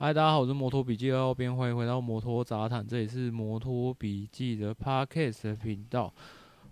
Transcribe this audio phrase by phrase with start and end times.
[0.00, 6.14] 嗨，大家好，我是摩托笔记二号编，欢迎回到摩托杂谈，这里是摩托笔记的 Podcast 频道。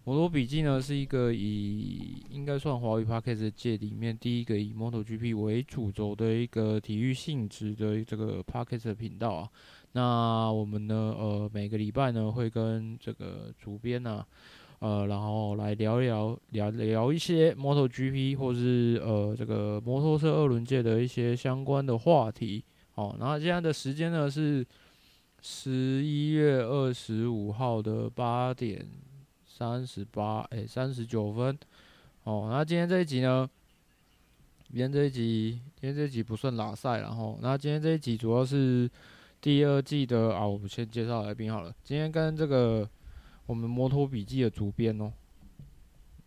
[0.05, 9.51] 摩托笔记呢是一个以应该算华语 Podcast 界里面第一个以 MotoGP 为主轴的一个体育性质的这个 Podcast 频道啊。
[9.91, 14.27] 那我们呢，呃，每个礼拜呢会跟这个主编呢、啊。
[14.79, 22.65] 呃，然后来聊聊聊聊一些 MotoGP 或是呃这个摩托车二轮界的一些相关的话题。
[22.97, 24.67] 好，然后现在的时间呢是
[25.41, 28.85] 十一月二十五号的八点
[29.47, 31.57] 三十八哎三十九分。
[32.25, 33.49] 哦，那今天这一集呢，
[34.67, 38.91] 今天这一集今天这一集不算拉赛，然后那今天这一集主要是
[39.41, 41.73] 第二季的啊，我们先介绍来宾好了。
[41.85, 42.89] 今天跟这个。
[43.49, 45.13] 我们摩托笔记的主编哦，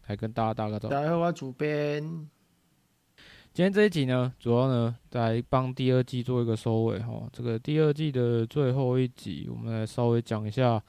[0.08, 0.95] 来跟大家打个招呼。
[0.95, 2.30] 大家好，我主编。
[3.52, 7.27] 今天这一集呢，主要呢来帮第二季做一个收尾哈。
[7.34, 10.81] 这个第二季的最后一集，我们来稍微讲一下，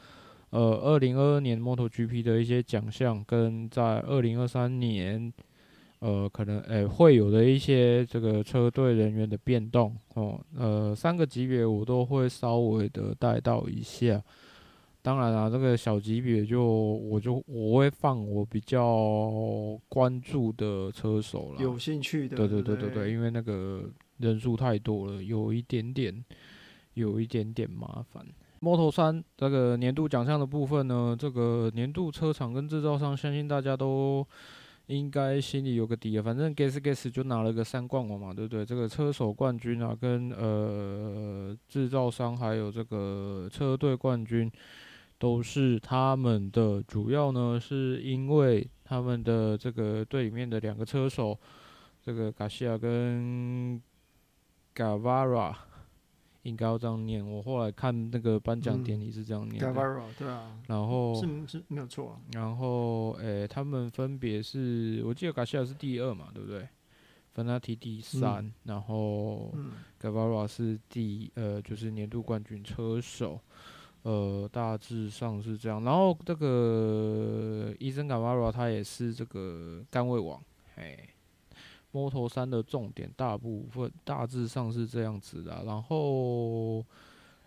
[0.51, 5.33] 呃，二零二二年 MotoGP 的一些奖项，跟在二零二三年，
[5.99, 10.39] 呃，可能诶、会有的一些这个车队人员的变动哦。
[10.57, 14.23] 呃，三个级别我都会稍微的带到一下。
[15.03, 26.23] 当然啦、啊，这个小级别就我就我会放我比较关注的车手了，有兴趣的，对对对对对，因为那个人数太多了，有一点点
[26.93, 28.27] 有一点点麻烦。
[28.61, 34.27] Moto3 这个年度奖项的部分呢，这个年度车厂跟制造商，相信大家都
[34.89, 36.23] 应该心里有个底啊。
[36.23, 38.67] 反正 Gasgas 就拿了个三冠王嘛，对不对？
[38.67, 44.53] 这个车手冠军啊，跟呃制造商还有这个车队冠军。
[45.21, 51.39] 都是他们的主要呢，是因为他们的这个队里面的两个车手，
[52.03, 53.79] 这个卡西亚跟
[54.75, 55.55] Guevara
[56.45, 57.23] 应该要这样念。
[57.23, 59.69] 我后来看那个颁奖典礼是这样念的。
[59.69, 60.59] Guevara 对啊。
[60.69, 62.21] 然后是是没有错啊。
[62.33, 66.67] 然后诶、欸，他们分别是，我记得卡西亚是第二嘛，对不对？
[67.35, 69.55] 芬纳提第三，嗯、然后
[70.01, 73.39] Guevara 是第呃，就是年度冠军车手。
[74.03, 75.85] 呃，大致上是这样。
[75.85, 80.41] 然后这个伊森卡瓦罗他也是这个杆位王，
[80.75, 80.99] 嘿
[81.93, 85.65] ，Moto3 的重点大部分大致上是这样子的。
[85.67, 86.83] 然后，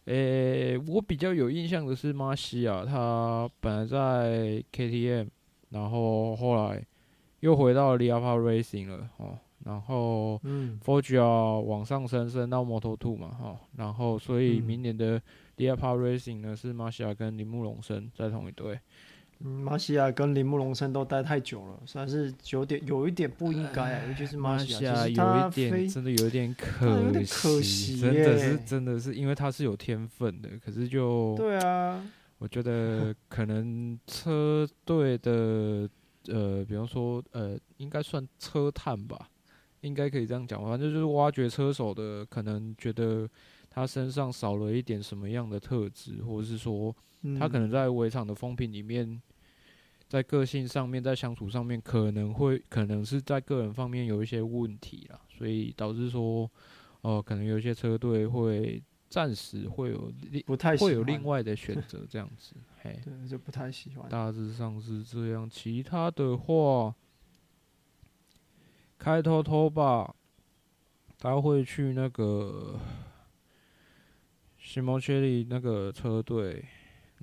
[0.06, 5.28] 诶、欸，我比较有印象的是马西亚，他本来在 KTM，
[5.69, 6.86] 然后后来
[7.40, 15.19] 又回到 Leopard Racing 了，哦，然后嗯，Foggia 往上升升到 Moto2 嘛，哈，然后所以明年的。
[15.58, 18.80] Leopard Racing 呢是马西亚跟铃木龙生在同一队。
[19.46, 24.08] 嗯，马西亚跟铃木龙生都待太久了，算是有点有一点不应该啊。
[24.08, 32.02] 尤其是马西亚，有一点真的有一点可惜，可惜真的是真的是因为他是有天分的，可是就对啊，
[32.38, 35.90] 我觉得可能车队的
[36.28, 39.30] 呃，比方说呃，应该算车探吧，
[39.81, 43.28] 应该可以这样讲，反正就是挖掘车手的，可能觉得。
[43.75, 46.95] 他身上少了一点什么样的特质，或者是说，
[47.39, 49.19] 他可能在围场的风评里面，
[50.07, 56.44] 在个性上面，在相处上面，可能会可能是在个人方面有一些问题啦，所以导致说，
[57.01, 58.79] 哦、呃，可能有一些车队会
[59.09, 60.13] 暂时会有
[60.45, 64.07] 不太会有另外的选 择这样子，嘿，对，就不太喜欢。
[64.07, 66.94] 大致上是这样，其他的话，
[69.00, 70.13] 开头头吧，
[71.17, 72.79] 他会去那个。
[74.73, 76.66] 西蒙切利那个车队，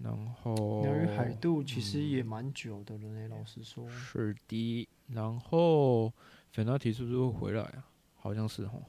[0.05, 3.27] 然后鸟语海渡其实也蛮久的了呢。
[3.27, 4.89] 嗯、老实说，是的。
[5.09, 6.13] 然后
[6.53, 7.85] 粉纳提是不是会回来啊？
[8.15, 8.85] 好像是哦。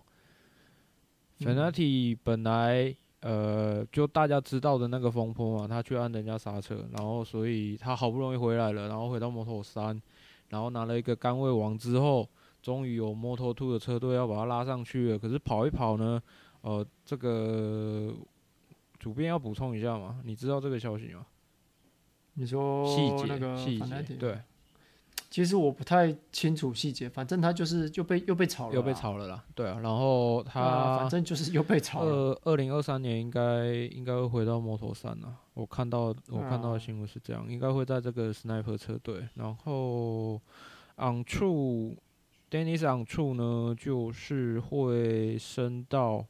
[1.39, 10.00] 粉纳提本来呃，就大家知道的那个风波嘛，他去按人家刹车，然后所以他好不容易回来了，然后回到摩托三，
[10.50, 12.29] 然后拿了一个杆位王之后，
[12.61, 15.17] 终于有摩托兔的车队要把他拉上去了。
[15.17, 16.21] 可是跑一跑呢，
[16.61, 18.13] 呃，这个。
[19.01, 20.21] 主编要补充一下吗？
[20.24, 21.25] 你知道这个消息吗？
[22.36, 24.39] 你说细节那个细节对，
[25.31, 29.44] 其实我不太清楚细节，反正他就是又被又被炒了，又被炒了啦。
[29.56, 32.12] 对啊，然后他、啊、反正就是又被炒了。
[32.12, 35.36] 二二零二三年应该应该会回到摩托三了。
[35.56, 39.27] 我看到我看到的新闻是这样，啊、应该会在这个 Sniper 车队。
[39.33, 40.39] 然后
[40.98, 41.95] On True
[42.51, 46.27] Dennis On True 呢，就是会升到。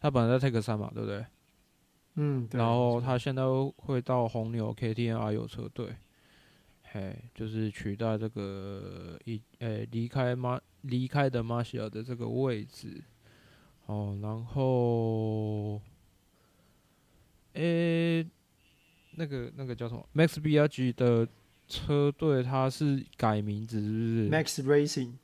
[0.00, 1.24] 他本来在 Take 三嘛，对不对？
[2.14, 2.58] 嗯，对。
[2.58, 3.42] 然后他现在
[3.76, 5.96] 会到红牛 KTM 阿友车队，
[6.82, 13.02] 嘿，就是取代这个一诶离开马离开的马西尔的这个位置。
[13.86, 15.80] 哦，然后，
[17.54, 18.30] 诶、欸，
[19.12, 21.26] 那个那个叫什么？Max Biaggi 的
[21.66, 25.14] 车队，他是改名字是不是？Max Racing，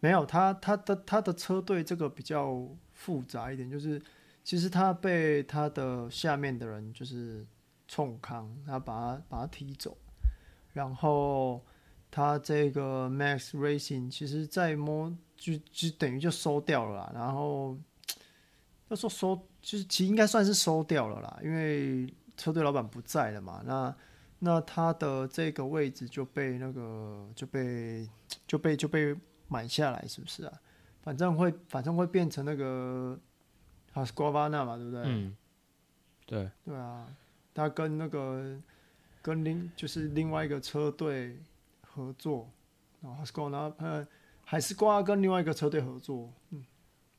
[0.00, 3.98] 没有，他他的他的车队这个比较复杂一点，就是
[4.50, 7.46] 其实他被他的下面的人就是
[7.86, 9.96] 冲康，他把他把他踢走，
[10.72, 11.64] 然后
[12.10, 17.78] 他这个 Max Racing 其实在摸就就等于就收掉了啦，然后。
[18.88, 23.62] 要说收，就是其实应该算是收掉了啦，因为车队老板不在了嘛。
[23.64, 23.94] 那
[24.40, 28.10] 那他的这个位置就被那个就被
[28.48, 29.14] 就被就被
[29.46, 30.52] 买下来，是不是啊？
[31.02, 33.16] 反正会反正会变成那个
[33.92, 35.02] 哈斯瓜巴纳嘛，对不对？
[35.04, 35.36] 嗯，
[36.26, 37.06] 对对啊，
[37.54, 38.56] 他跟那个
[39.22, 41.38] 跟另就是另外一个车队
[41.82, 42.48] 合作，
[43.00, 44.06] 然后哈斯瓜纳呃
[44.44, 46.64] 还是瓜跟另外一个车队合作，嗯。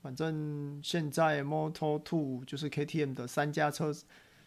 [0.02, 3.94] 反正现在 Moto Two 就是 KTM 的三家车，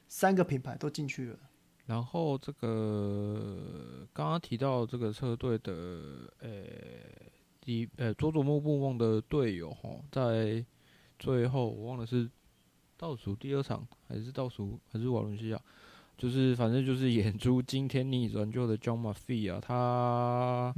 [0.09, 1.39] 三个品牌都进去了。
[1.87, 5.73] 然后这个刚刚提到这个车队的，
[6.41, 6.51] 呃，
[7.61, 10.67] 第呃佐佐木木梦的队友哈，在
[11.25, 12.31] 最后我忘了是
[12.97, 15.61] 倒数第二场还是倒数还是瓦伦西亚。
[16.17, 20.73] 就是反正就是演出惊天逆转就的 John Murphy 啊，他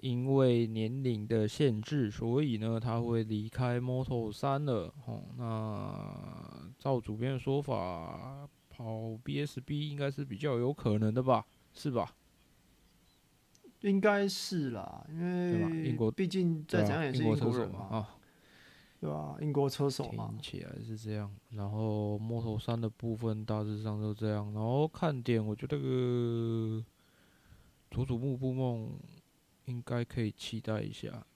[0.00, 4.92] 因为年龄的限制，所以呢他会离开 Moto 三了。
[5.06, 8.84] 哦，那照主编的说法，跑
[9.24, 11.46] BSB 应该是比较有可能的吧？
[11.72, 12.14] 是吧？
[13.80, 17.78] 应该是啦，因为英国毕竟再怎样也是英国人嘛。
[17.90, 18.15] 啊
[19.00, 21.30] 对啊，英国车手嘛，听起来是这样。
[21.50, 24.52] 然后 Moto3 的部分大致上就这样。
[24.52, 26.84] 然后看点，我觉得个
[27.90, 28.90] 佐佐木布梦
[29.66, 31.26] 应该可以期待一下。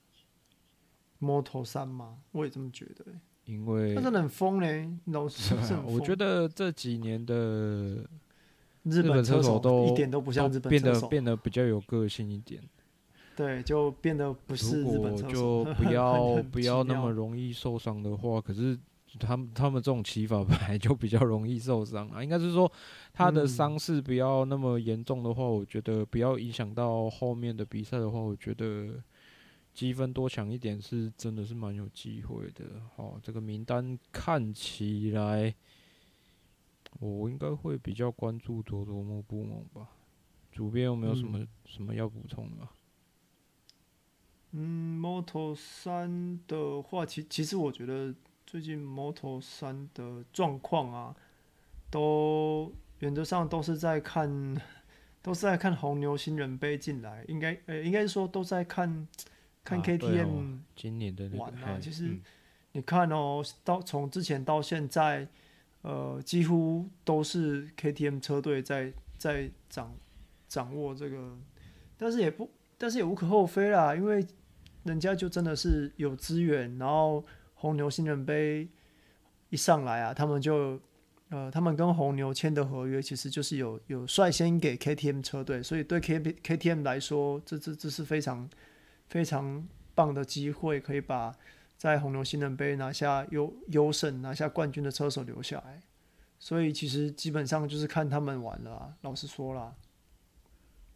[1.21, 3.05] Moto3 嘛，我也这么觉得。
[3.45, 5.55] 因为他真的很疯嘞，老 是
[5.85, 8.09] 我觉得这几年的
[8.85, 12.63] 日本车手都一点都不像日本车手，变得变得比较有个性一点。
[13.41, 14.83] 对，就变得不是。
[14.83, 18.79] 如果就 不要不要那么容易受伤的话，可是
[19.19, 22.23] 他们他们这种骑法本来就比较容易受伤啊。
[22.23, 22.71] 应该是说
[23.15, 29.03] 他的伤势不要那么严重的话，我觉得不要影响到后面的比赛的话，我觉得
[29.73, 32.83] 积分多抢一点是真的是蛮有机会的。
[32.95, 35.55] 好，这个名单看起来
[36.99, 39.89] 我应该会比较关注佐佐木步梦吧。
[40.53, 42.69] 主编有没有什么、嗯、什么要补充的？
[44.53, 48.13] 嗯，Moto 三的话，其其实我觉得
[48.45, 51.15] 最近 Moto 三的状况啊，
[51.89, 54.29] 都原则上都是在看，
[55.23, 59.07] 都是在看红牛新人杯进来，应该呃、欸，应该是说都在看
[59.63, 61.79] 看 KTM、啊哦、今年的玩啊。
[61.81, 62.19] 其实
[62.73, 65.29] 你看哦，到从之前到现在，
[65.83, 69.95] 呃，几乎都是 KTM 车队在在掌
[70.49, 71.39] 掌握这个，
[71.97, 74.27] 但是也不，但是也无可厚非啦，因为。
[74.85, 77.25] 人家就真的是有资源，然后
[77.55, 78.69] 红牛新人杯
[79.51, 80.81] 一上来啊，他们就
[81.29, 88.49] 呃，他们跟红牛签的合约其实就是有有率先给 KTM 车队，所以对 K KTM 来说，这这这是非常
[89.09, 91.35] 非常棒的机会，可以把
[91.77, 95.81] 在红牛新人杯拿下优优胜、拿下冠军的车手留下来。
[96.39, 99.75] 所以其实基本上就是看他们玩了，老实说啦。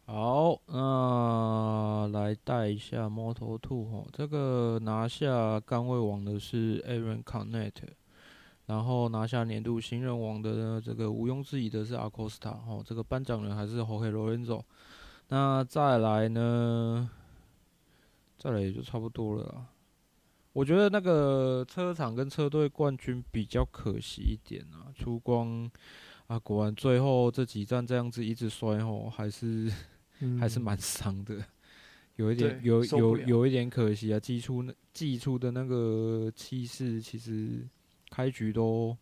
[0.07, 7.73] 好，那来带一下 Moto2 吼，这个拿下杆位王的是 Aaron Canet，
[8.67, 14.63] 然后拿下年度新人王的呢，这个毋庸置疑的是 Acosta 吼，这个颁奖人还是 Jorge Lorenzo。
[15.29, 17.09] 那再来呢，
[18.37, 19.67] 再来也就差不多了啦。
[20.53, 25.71] 我觉得那个车厂跟车队冠军比较可惜一点啊，出光
[26.27, 29.73] 啊，果然最后这几站这样子一直摔吼，还是。
[30.39, 31.37] 还是蛮伤的，
[32.17, 34.21] 有一点有有有一点可惜啊！
[34.21, 37.67] 祭出那祭出的那个气势，其实
[38.11, 38.97] 开局都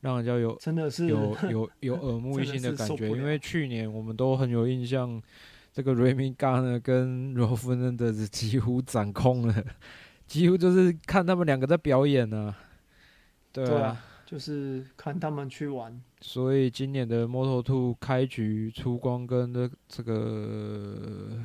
[0.00, 3.08] 让人家有真的是有有有耳 目一新的感觉。
[3.08, 5.20] 因为去年我们都很有印象，
[5.72, 9.64] 这个 Remy Gardner 跟 Rolf Fernandez 几乎掌控了，
[10.26, 12.54] 几乎就是看他们两个在表演呢。
[13.52, 21.38] 对啊就是看他们去玩，所以今年的 Moto Two 开局出光跟这这个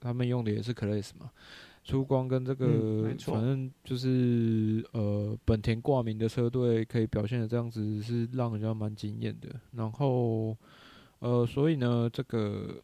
[0.00, 1.30] 他们用的也是 Class 嘛，
[1.84, 9.48] 出光跟这个、嗯、反正就是呃本田挂名的车队可以表现的这样子是让人家蛮惊艳的。
[9.72, 10.56] 然后
[11.18, 12.82] 呃所以呢这个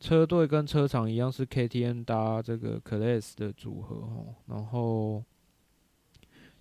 [0.00, 5.24] 车队跟车厂一样是 KTM 搭这个 Class 的组合哦，然后。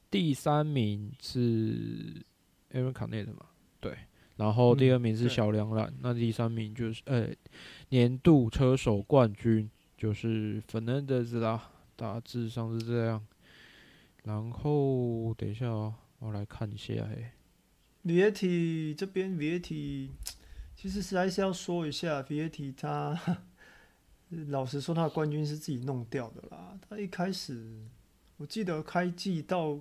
[0.09, 2.23] 第三名是
[2.71, 3.45] Aaron Canet 嘛，
[3.79, 3.97] 对，
[4.35, 7.37] 然后第二名是小梁兰，嗯、那第三名就是呃、欸、
[7.89, 13.25] 年度车手冠军就是 Fernandez 啦，大致上是这样。
[14.23, 17.33] 然后等一下哦，我来看一下哎
[18.05, 20.09] ，Vietti 这边 Vietti
[20.75, 23.19] 其实实在是要说一下 Vietti 他。
[24.49, 26.77] 老实说，他的冠军是自己弄掉的啦。
[26.89, 27.87] 他一开始，
[28.35, 29.79] 我记得开季到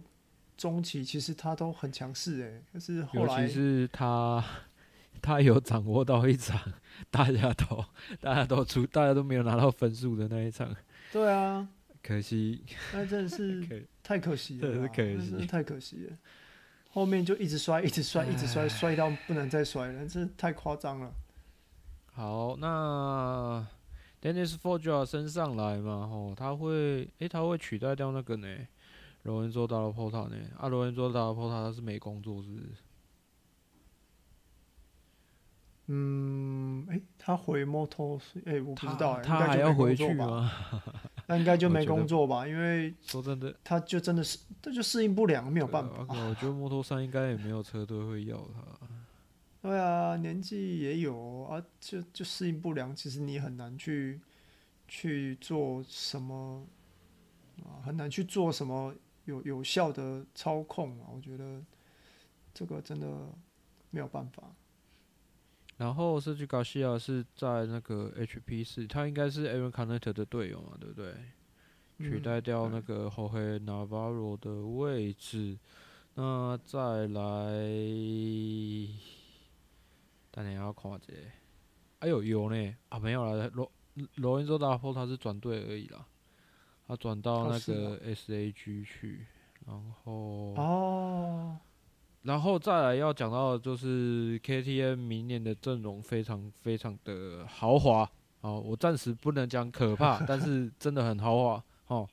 [0.57, 2.63] 中期，其实他都很强势诶。
[2.73, 4.45] 可是后来，尤其是他，
[5.23, 6.59] 他有掌握到一场
[7.11, 7.85] 大家都
[8.21, 10.75] 大家都出，大家都没有拿到分数的那一场。
[11.13, 11.69] 对啊，
[12.03, 16.17] 可惜，那真的是 太可惜了，真是可惜，真的太可惜了。
[16.91, 21.13] 后面就一直摔，一直摔，一直摔，摔到不能再摔了，这太夸张了。
[22.13, 23.67] 好，那。
[24.19, 28.49] Dennis Forger 升上来嘛，吼，他会，诶、欸，他会取代掉那个呢，
[29.27, 30.37] 罗恩佐达拉波塔呢？
[30.57, 32.69] 啊，罗恩佐达拉波塔他是没工作是不是？
[35.89, 40.51] 嗯，哎、欸，他回摩托，诶、欸，我不知道、欸，他还要回去吗？
[41.27, 46.07] 那应该就没工作吧，因为说真的，他就真的是，他就适应不良，没有办法。
[46.09, 48.87] 我觉得摩托三应该也没有车队会要他。
[49.63, 52.95] 对啊，年纪也有啊，就就适应不良。
[52.95, 54.21] 其实你很难去
[54.87, 56.65] 去做什么
[57.65, 58.95] 啊，很难去做什么
[59.27, 61.07] 有有效的操控啊。
[61.15, 61.63] 我觉得
[62.53, 63.07] 这个真的
[63.91, 64.43] 没有办法。
[65.77, 71.15] 然后是去 Garcia 是在那个 HP 四，他应该是 Aaron Canet 的队友嘛，对不对？
[71.99, 75.59] 嗯、取代掉那个 Jorge Navarro 的位置。
[76.15, 77.23] 那再来。
[80.31, 81.15] 但你要看这，
[82.01, 83.73] 哎呦有呢啊没有了，罗
[84.17, 86.07] 罗恩佐大坡他是转队而已啦，
[86.87, 89.27] 他转到那个 SAG 去，
[89.67, 90.13] 然后
[90.57, 91.57] 哦，
[92.23, 98.09] 然后再来要讲到的就是 KTM 明年的阵容非常非常的豪华
[98.43, 102.09] 哦，我暂时不能讲可怕， 但是真的很豪华哦。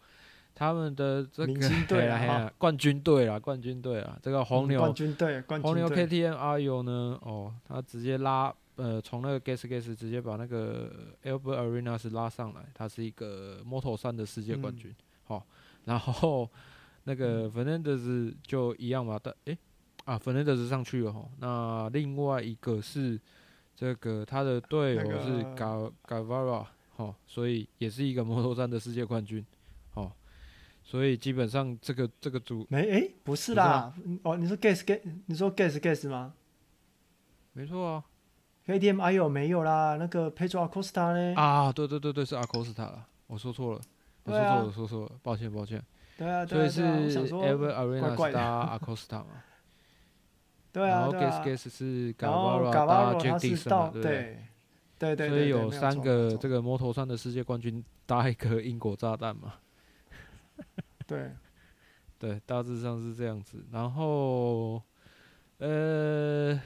[0.55, 1.53] 他们的这个
[1.87, 7.19] 对啊， 冠军队啊，冠军队啊，这个红牛，冠军队，红牛 KTM Ayo 呢？
[7.23, 14.93] 哦，他直接拉，呃，从那个 Gas Gas 直接把那个 Albert Arenas 拉上来，他是一个 Moto3 的世界冠军。
[15.25, 15.43] 好、嗯哦，
[15.85, 16.49] 然后
[17.03, 19.57] 那个 Fernandez 就一样嘛，但诶
[20.05, 21.29] 啊，Fernandez 上去了哈。
[21.39, 23.19] 那另外一个是
[23.75, 26.65] 这个他的队友是 Guevara
[26.95, 29.45] 哈，所以也是一个 Moto3 的世界冠军。
[29.93, 30.11] 哦
[30.85, 36.33] 所以基本上这个这个组没诶、欸，不是啦，是哦，你说 gas gas，你说 gas gas 吗？
[37.53, 38.03] 没错啊
[38.67, 41.34] ，KTM 哎呦没有啦，那个 Pedro Acosta 呢？
[41.36, 43.82] 啊，对对对对，是 Acosta 啦，我说错了，
[44.24, 45.84] 我说错了，啊、说错了，抱歉抱歉。
[46.17, 49.43] 对啊，对啊，所以是 Albert Arenas 搭 Acosta 嘛？
[50.72, 53.89] 对啊，然后 gas gas 是 Guevara 搭 Jack Dixon 嘛？
[53.93, 54.38] 对
[54.98, 59.55] 对对，所以有三个这个摩托三的世界冠军搭一个英国炸弹嘛？
[61.05, 61.32] 对，
[62.17, 63.63] 对，大致上是这样子。
[63.72, 64.82] 然后，
[65.58, 66.60] 呃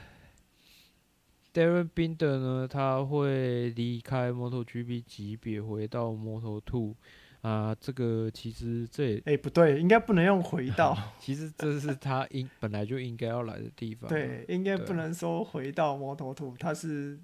[1.52, 6.94] ，Darrell Binder 呢，他会离开 MotoGP 级别，回到 Moto2
[7.42, 7.74] 啊。
[7.80, 10.96] 这个其实这也，哎，不对，应该不能用回到。
[11.18, 14.08] 其实这是他应本来就应该要来的地方。
[14.08, 17.18] 对，应该不能说回到 Moto2，他是。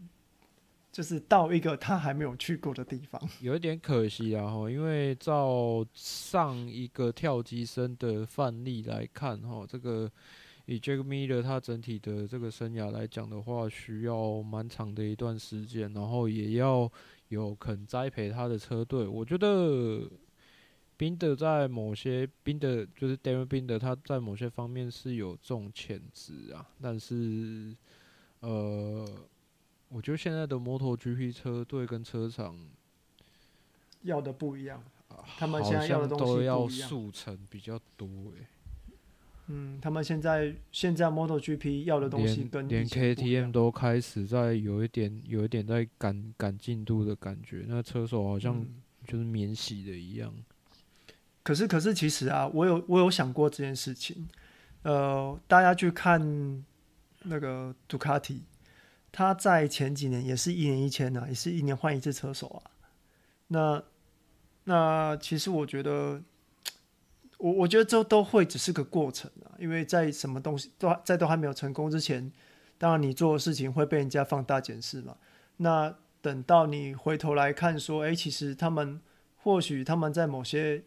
[0.95, 4.47] 就是到一个他还没有去过的地方，有一点可惜啊！
[4.47, 10.09] 哈，因为照上一个跳级生的范例来看，哈，这个
[10.67, 16.91] 以 Jack Miller 他整体的这个生涯来讲的话，需要蛮长的一段时间，然后也要
[17.29, 19.07] 有肯栽培他的车队。
[19.07, 20.09] 我觉得
[20.97, 27.77] 宾德在某些宾德就是 Darrell Binder，他在某些方面是有这种潜质啊，但是
[28.41, 29.09] 呃。
[29.91, 32.59] 我觉得现在的摩托 GP 车队跟车厂
[34.03, 34.83] 要的不一样，
[35.39, 38.49] 他们现在要的东西都要速成比较多哎。
[39.47, 48.65] 嗯，他们现在现在摩托 GP 要的东西跟连，连 KTM 都开始在有一点有一点在赶赶进度的感觉，那车手好像
[49.07, 50.33] 就是免洗的一样。
[50.37, 50.45] 嗯、
[51.43, 54.27] 可是可是其实啊，我有我有想过这件事情，
[54.83, 56.65] 呃，大家去看
[57.25, 58.43] 那个杜卡迪。
[59.17, 62.71] 他在前几年也是一年一千啊，也是一年换一次车手啊。
[63.47, 63.81] 那
[64.65, 66.21] 那其实我觉得，
[67.45, 72.33] 我我觉得这都会只是个过程啊，因为在什么东西都在都还没有成功之前，
[72.79, 75.15] 当然你做的事情会被人家放大检视嘛。
[75.59, 78.99] 那等到你回头来看说，哎，其实他们
[79.37, 80.83] 或许他们在某些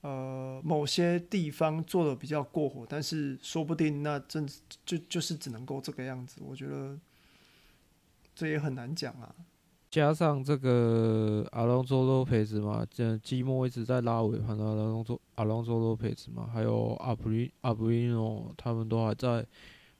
[0.00, 4.44] 呃某些地方做的比较过火，但是说不定那真
[4.84, 6.40] 就就是只能够这个样子。
[6.44, 6.98] 我觉得
[8.34, 9.32] 这也很难讲啊。
[9.94, 19.46] 加上这个阿隆索洛佩兹嘛，这季末一直在拉尾盘的阿隆索阿隆索洛佩兹嘛，还有阿布里阿布里诺，他们都还在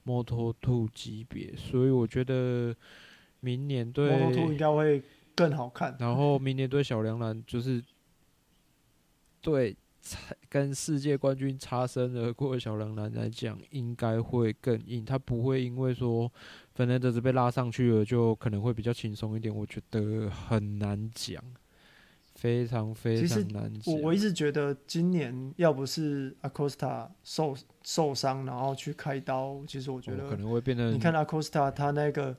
[0.05, 2.75] Moto2 级别，所以我觉得
[3.39, 5.01] 明年对 Moto2 应该会
[5.33, 5.95] 更好看。
[5.97, 7.81] 然后明年对小梁兰就是
[9.39, 9.77] 对。
[10.49, 15.03] 跟世界冠军擦身而过的小梁兰来讲，应该会更硬。
[15.03, 16.31] 他不会因为说
[16.75, 19.53] 芬兰德斯被拉上去了，就可能会比较轻松一点。
[19.53, 21.43] 我觉得很难讲，
[22.35, 23.95] 非常非常难讲。
[23.95, 30.93] 我我一直觉得今年要不是阿科斯塔受受伤，然后去开刀，其实我觉得可能会变成。
[30.93, 32.37] 你看阿科斯塔他那个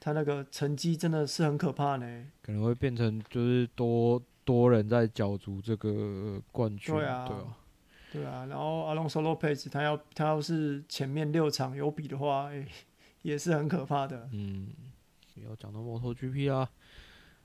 [0.00, 2.26] 他那个成绩真的是很可怕呢。
[2.42, 4.20] 可能会变成就是多。
[4.46, 7.56] 多人在角逐这个冠军，对啊，对啊，
[8.12, 8.46] 对啊。
[8.46, 12.64] 然后阿隆索洛佩兹，他要他要是前面六场有比的话，欸，
[13.26, 14.28] 也是很可怕的。
[14.32, 14.68] 嗯，
[15.44, 16.68] 要讲到摩托 GP 啊，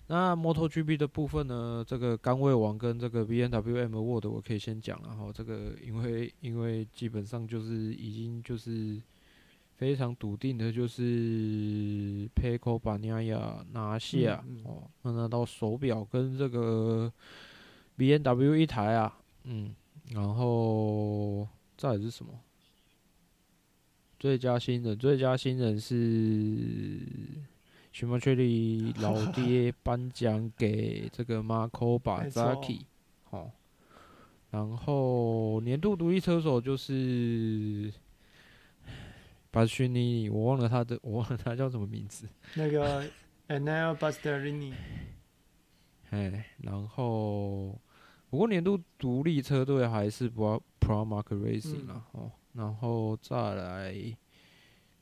[0.08, 5.32] 那摩托 GP 的部分呢，这个甘位王跟这个 B N W M Award 我可以先讲了哈。
[5.34, 9.02] 这个因为因为基本上就是已经就是。
[9.82, 17.12] 非常笃定的就是佩科巴尼亚拿下、嗯嗯、哦，那拿到手表跟这个
[17.98, 19.74] B N W 一台啊，嗯，
[20.12, 22.32] 然后再来是什么？
[24.22, 25.96] 最佳新人，最佳新人是
[27.92, 32.86] 许马切利老爹 颁奖给这个马可巴扎基，
[33.32, 33.52] 哦，
[34.52, 37.92] 然后年度独立车手就是。
[39.54, 42.26] 巴斯尼，我忘了他的，我忘了他叫什么名字。
[42.56, 43.04] 那个
[43.50, 44.72] Enea Bastianini。
[46.12, 47.78] 哎，然后
[48.30, 54.18] 不过年度独立车队还是 Pro Pro Mark Racing 啊，哦、嗯，然后再来，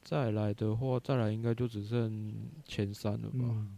[0.02, 2.34] 再来的话，再来应该就只剩
[2.66, 3.40] 前三了吧？
[3.42, 3.78] 嗯、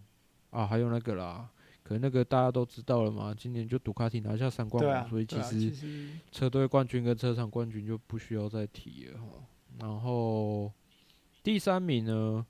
[0.49, 1.49] 啊，还有那个啦，
[1.83, 9.27] 可能那个大家都知道了嘛，今年就杜卡迪拿下三冠王，啊、所以其实车队冠军跟车厂冠军就不需要再提了哈。
[9.79, 10.71] 然后
[11.41, 12.45] 第三名呢？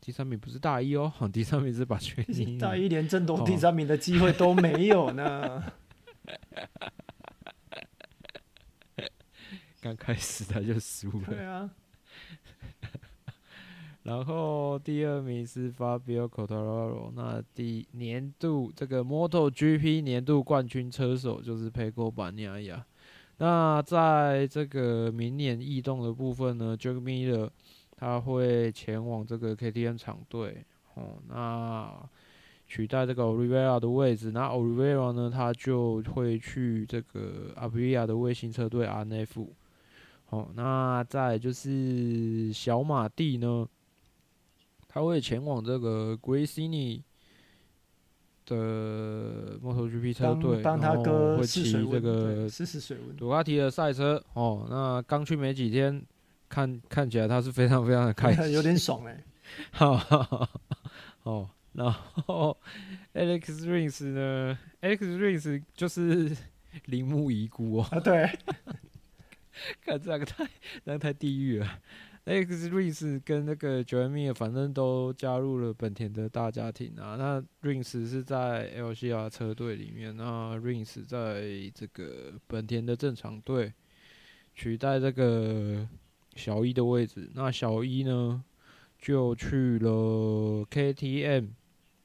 [0.00, 2.58] 第三名不是大一哦， 第三名是把全尼。
[2.58, 5.62] 大一连争夺第三名的机会都没有呢。
[9.80, 11.26] 刚开始他就输了。
[11.28, 11.70] 对啊。
[14.02, 22.84] 然后第二名是 Fabio Quartararo，那第年度这个 MotoGP 年度冠军车手就是佩科巴尼亚。
[23.36, 27.50] 那在这个明年异动的部分呢，Jack Miller
[27.96, 30.64] 他会前往这个 KTM 厂队，
[30.94, 32.08] 哦，那
[32.66, 34.30] 取代这个 Oliveira 的位置。
[34.30, 39.46] 那 Oliveira 呢，他就会去这个 Aprilia 的卫星车队 RNF。
[40.30, 43.68] 哦，那再就是小马蒂呢，
[44.88, 47.02] 他会前往这个 Gresini。
[48.46, 52.48] 的 MotoGP 车队，然后会骑这个
[53.16, 54.66] 杜卡迪的赛车哦。
[54.68, 56.04] 那刚去没几天，
[56.48, 59.86] 看看起来他是非常非常的开心， 有点爽哎、欸。
[61.22, 62.56] 哦，然后
[63.14, 66.36] Alex Rins 呢？Alex Rins 就是
[66.86, 67.86] 铃木遗孤哦。
[67.92, 68.28] 啊，对，
[69.80, 70.48] 看这个太，
[70.84, 71.80] 那个太地狱了。
[72.24, 77.16] 那 Rins 跟那个 Joan Mir 反正都加入了本田的大家庭啊。
[77.16, 83.72] 那 Rins 是在 LCR 车队里面，那 Rins 在这个本田的正常队
[84.54, 85.88] 取代这个
[86.36, 87.30] 小一的位置。
[87.34, 88.44] 那小一呢
[88.98, 91.48] 就去了 KTM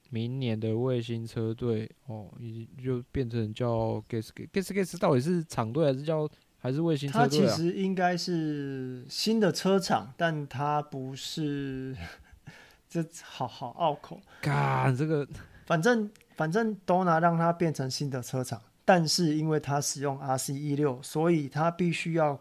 [0.08, 6.26] 明年的卫星车队哦，已经就变成叫 Gasquet Gasquet 到底是厂队还是叫？
[6.66, 7.28] 还是卫星车队啊？
[7.28, 11.96] 它其实应该是新的车厂，但它不是，
[12.90, 14.20] 这好好拗口。
[14.40, 15.26] 干这个，
[15.64, 22.40] 反正反正 Dorna 让它变成新的车厂，但是因为它使用 RC 一六，所以它必须要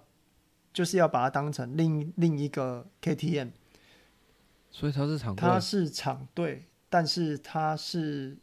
[0.73, 3.51] 就是要把它当成另另一个 KTM。
[4.71, 8.35] 所以它是厂，它是厂队，但是它是。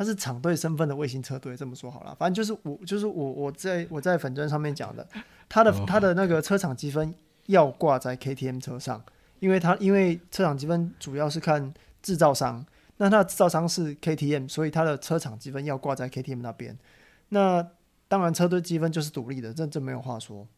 [0.00, 5.06] 他是厂队身份的卫星车队，这么说好了，反正就是我，就是我，我在我在粉砖上面讲的，
[5.46, 7.14] 他的他的那个车厂积分
[7.48, 9.04] 要挂在 KTM 车上，
[9.40, 12.64] 因为他因为车厂积分主要是看制造商，
[12.96, 16.78] 那他的制造商是 KTM，所以他的车厂积分要挂在 KTM 那边，
[17.28, 17.68] 那
[18.08, 20.48] 当然车队积分就是独立的，这这没有话说。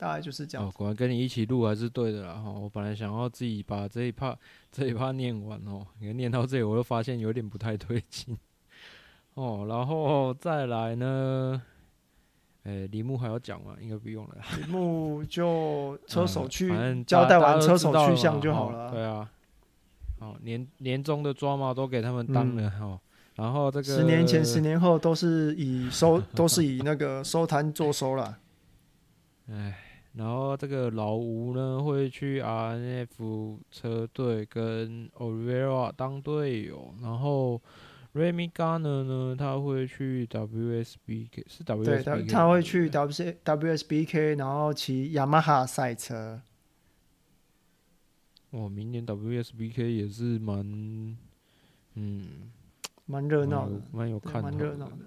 [0.00, 0.66] 大概就是这样。
[0.66, 2.50] 哦，果然跟你一起录还是对的啦哈！
[2.50, 4.34] 我本来想要自己把这一趴
[4.72, 8.34] 这一趴念完哦，你看念到这里，我又发现有点不太对劲。
[9.34, 11.60] 哦，然后再来呢？
[12.64, 13.76] 诶，铃木还要讲吗？
[13.78, 14.36] 应该不用了。
[14.58, 18.86] 铃木就车手去、嗯、交代完车手去向就好了。
[18.86, 19.30] 哦、对啊。
[20.20, 23.00] 哦，年年终的抓嘛都给他们当了哈、嗯哦。
[23.36, 28.38] 然后这个十年前、十年后都是以收，都是以那个收摊做收了。
[29.50, 29.78] 哎，
[30.14, 37.60] 然后这个老吴呢会去 RNF 车队跟 Oliveira 当队友，然后。
[38.12, 39.36] Remy Gardner 呢？
[39.38, 41.84] 他会去 WSBK，是 WSBK。
[41.84, 46.42] 对，他他会去 W WSBK 然后骑雅马哈赛车。
[48.50, 51.16] 哦，明年 WSBK 也是蛮，
[51.94, 52.50] 嗯，
[53.06, 55.04] 蛮热闹的，蛮有看头的，蛮热闹的。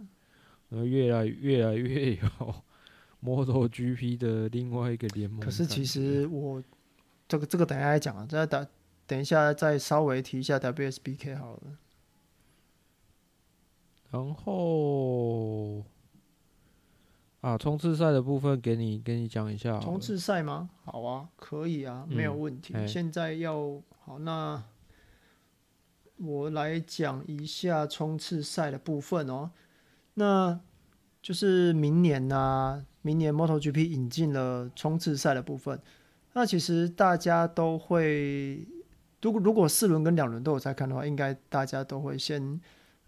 [0.70, 2.56] 然后越来越来越有
[3.24, 5.40] MotoGP 的另外一个联盟。
[5.40, 6.62] 可是其实我
[7.28, 8.68] 这个这个等一下再讲啊，再等
[9.08, 11.78] 等一下再稍微提一下 WSBK 好了。
[14.12, 15.84] 然后
[17.42, 19.80] 啊，冲刺赛的部分给你给你讲一下。
[19.80, 20.70] 冲刺赛吗？
[20.86, 22.74] 好啊，可以啊，没有问题。
[22.76, 24.64] 嗯、现在要好，那
[26.18, 29.52] 我来讲一下冲刺赛的部分哦。
[30.14, 30.60] 那
[31.22, 35.80] 就是明年呢、啊，明年 MotoGP 引进了冲刺赛的部分。
[36.34, 38.68] 那其实大家都会，
[39.22, 42.60] 如果如果四轮跟两轮都有在看的话，应该大家都会先。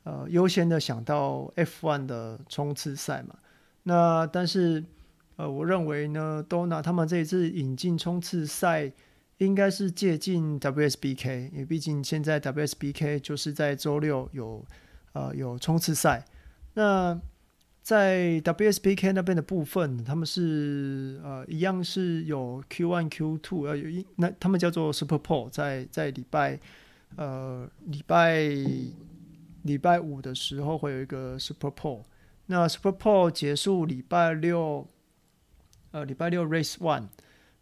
[0.07, 3.35] 呃，优先的想到 F1 的冲刺赛嘛，
[3.81, 4.85] 那但是
[5.35, 8.93] 呃，我认为呢多纳他们这一次引进冲刺赛，
[9.39, 14.63] 应该是借鉴 WSBK，因为毕竟现在 WSBK 就是在周六有
[15.13, 16.23] 呃有冲刺赛，
[16.75, 17.19] 那
[17.85, 26.59] 在 WSBK 那边的部分，他们是呃一样是有 Q1、Q2，呃有一那他们叫做 Super Pole，在在礼拜
[27.15, 28.41] 呃礼拜。
[29.65, 32.03] 礼拜五的时候会有一个 Super Pole，
[32.45, 34.87] 那 Super Pole 结束礼拜六，
[35.89, 37.07] 呃，礼拜六 Race One，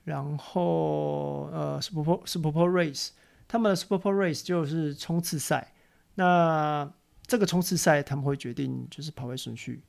[0.04, 3.12] 然后呃 Super Pole Super Pole Race，
[3.48, 5.74] 他们的 Super Pole Race 就是冲刺赛，
[6.16, 6.92] 那
[7.26, 9.82] 这个冲刺赛他们会决定就是跑位顺序，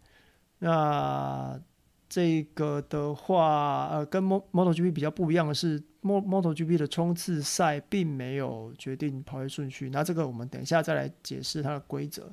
[0.58, 1.60] 那。
[2.06, 9.90] 这个的话，呃，跟 MotoGP 比较不一样的是，MotoGP 的冲刺赛并没有决定跑位顺序。
[9.90, 12.30] 那这个我们等一下再来解释它的规则。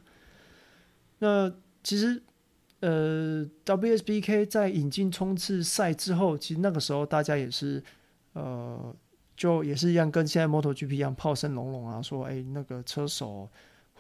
[1.18, 2.22] 那其实，
[2.82, 7.84] 呃，WSBK 在引进冲刺赛之后，其实那个时候大家也是，
[8.34, 8.96] 呃，
[9.36, 13.50] 就也是一样，跟现在 MotoGP 一样，炮声隆隆啊，说，哎，那个车手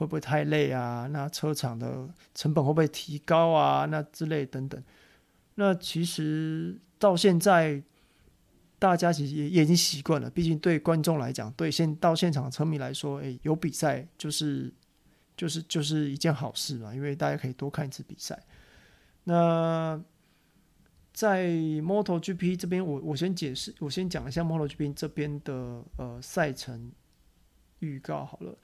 [0.01, 1.07] 会不会太累啊？
[1.11, 3.85] 那车厂的成本会不会提高啊？
[3.85, 4.83] 那之类等等。
[5.53, 7.79] 那其实到现在，
[8.79, 10.27] 大家其实也也已经习惯了。
[10.27, 14.73] 毕竟对观众来讲，对现到现场的车迷来说，哎，有比赛就是
[15.37, 18.43] 就是就是一件好事嘛，因为大家可以多看一次比赛。
[19.25, 20.03] 那
[21.13, 26.91] 在 MotoGP 这边，我我先解释，我先讲一下 MotoGP 这边的呃赛程
[27.77, 28.57] 预告好了。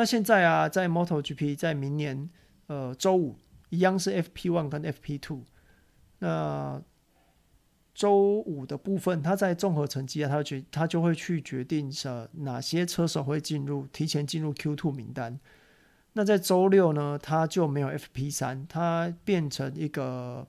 [0.00, 2.30] 那现在啊，在 MotoGP 在明年
[2.68, 3.36] 呃周五
[3.68, 5.42] 一样是 FP One 跟 FP Two，。
[6.20, 6.82] 那
[7.92, 15.38] 周五的部分，他在综合成绩啊，他决他就会去决定是哪些车手会进入提前进入 Q Two 名单。
[16.14, 20.48] 那在周六呢，他就没有 FP 三，他变成一个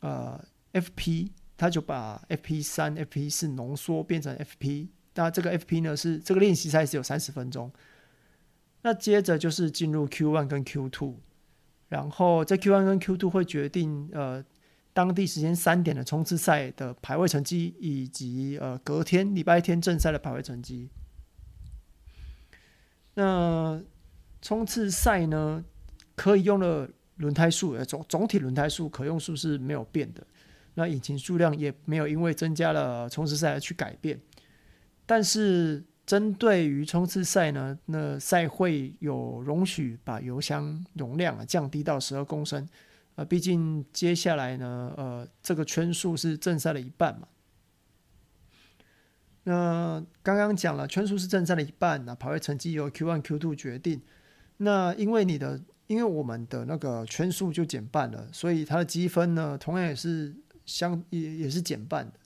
[0.00, 1.28] 呃 FP，
[1.58, 4.88] 他就把 FP 三、FP 四浓缩变成 FP。
[5.16, 7.70] 那这个 FP 呢是这个练习赛是有三十分钟。
[8.86, 11.14] 那接着就是进入 Q1 跟 Q2，
[11.88, 14.44] 然后在 Q1 跟 Q2 会决定呃。
[14.96, 20.88] 当地时间三点的冲刺赛的排位成绩，以及呃隔天礼拜天正赛的排位成绩。
[23.12, 23.78] 那
[24.40, 25.62] 冲刺赛呢，
[26.14, 30.26] 可以用的轮胎数，呃总总体轮胎数可用数是没有变的。
[30.72, 34.18] 那引擎数量也没有因为增加了冲刺赛而去改变。
[35.04, 42.66] 但是针对于冲刺赛呢，那赛会有容许把油箱容量啊降低到十二公升。
[43.16, 47.26] 呃，毕竟接下来呢，呃，这个圈数是正赛的一半嘛。
[49.44, 54.02] 那刚刚讲了，圈数是正赛的一半，那跑位成绩由 Q one、Q two 决定。
[54.58, 62.18] 那因为你的，因为我们的那个圈数就减半了，所以它的积分呢，同样也是相也也是减半的，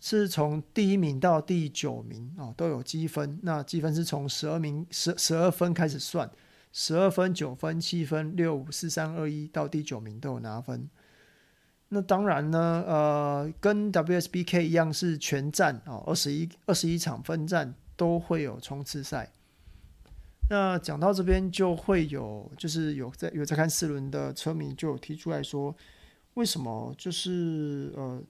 [0.00, 3.38] 是从第一名到第九名，哦，都有积分。
[3.42, 6.30] 那积分是从十二名十十二分开始算。
[6.72, 10.88] 十二分、九分、七分、六五、四三、二一，到第九名都有拿分。
[11.88, 19.32] 那当然呢，呃，跟 WSBK 一样是全站啊，二十一二十一场分站都会有冲刺赛。
[20.50, 25.74] 那讲到这边，就会有就是有在有在看四轮的车迷就有提出来说，
[26.34, 28.22] 为什么就是呃，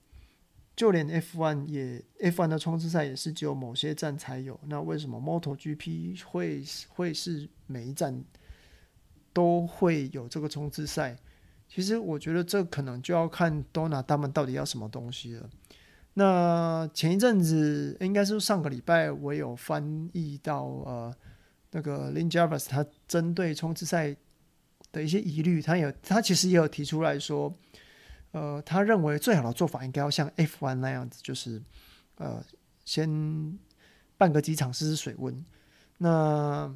[0.77, 8.23] 就连 F1 也 F1 的冲刺赛也是只有某些站才有，那为什么 MotoGP 会会是每一站
[9.33, 11.17] 都会有这个冲刺赛？
[11.67, 15.49] 其实我觉得这可能就要看 Dona 他们到底要什么东西了。
[16.15, 21.15] 那前一阵子应该是上个礼拜，我有翻译到呃。
[21.73, 24.17] 那个 Lin Jarvis 他针对冲刺赛
[24.93, 27.53] 的一些疑虑，他有他其实也有提出来说，
[28.37, 31.63] 呃，他认为最好的做法应该要像 F1 那样子，就是
[32.17, 32.45] 呃，
[32.85, 33.59] 先
[34.19, 35.43] 办个机场试试水温。
[35.97, 36.71] 那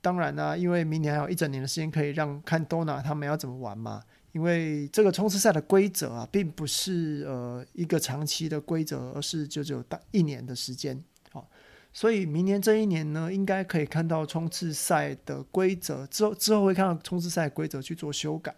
[0.00, 4.02] 当然呢、因为明年还有一整年的时间可以让看 Dona 他们要怎么玩嘛。
[4.32, 11.02] 因为这个冲刺赛的规则啊，并不是呃一个长期的规则，而是就只有大一年的时间。
[11.30, 11.46] 好。
[11.92, 18.54] 所以明年这一年呢，应该可以看到冲刺赛的规则，之后之后会看到冲刺赛规则去做修改。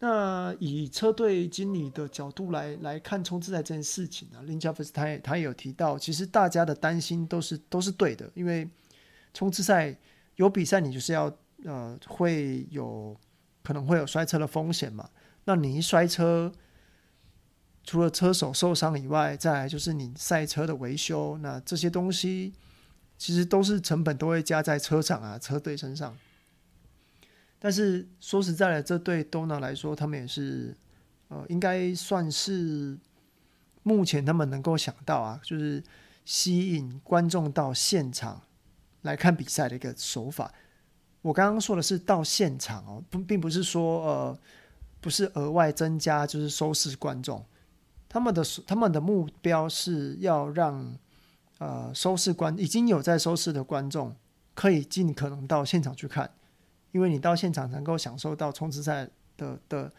[0.00, 8.68] 那以车队经理的角度来来看冲刺赛这件事情呢，Lin Jarvis 他也他也有提到，其实大家的担心都是都是对的，因为
[9.32, 9.96] 冲刺赛
[10.36, 11.32] 有比赛，你就是要
[11.64, 13.16] 呃会有
[13.62, 15.08] 可能会有摔车的风险嘛，
[15.44, 16.52] 那你一摔车。
[17.82, 22.52] 除了车手受伤以外，再来就是你赛车的维修，那这些东西
[23.16, 26.14] 其实都是成本都会加在车厂啊、车队身上。
[27.60, 30.74] 但是说实在的，这对 Dorna 来说，他们也是
[31.28, 32.98] 呃，应该算是
[33.82, 35.80] 目前他们能够想到啊，就是
[36.24, 38.40] 吸引观众到现场
[39.02, 40.52] 来看比赛的一个手法。
[41.22, 44.38] 我刚刚说的是到现场哦，不，并不是说呃，
[45.02, 47.44] 不是额外增加，就是收视观众。
[48.08, 50.96] 他们的他们的目标是要让
[51.58, 54.16] 呃收视观已经有在收视的观众
[54.54, 56.30] 可以尽可能到现场去看，
[56.92, 59.92] 因为你到现场能够享受到冲刺赛的的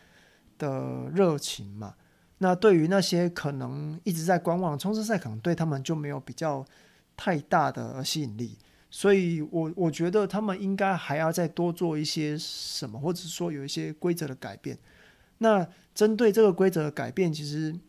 [0.58, 1.96] 的热情嘛。
[2.38, 6.66] 那对于那些可能一直在观望冲刺赛，可能对他们就没有比较
[7.16, 8.58] 太大的吸引力。
[8.90, 14.78] 所以我我觉得他们应该还要再多做一些什么，或者说有一些规则的改变。
[15.38, 17.80] 那针对这个规则的改变，其实。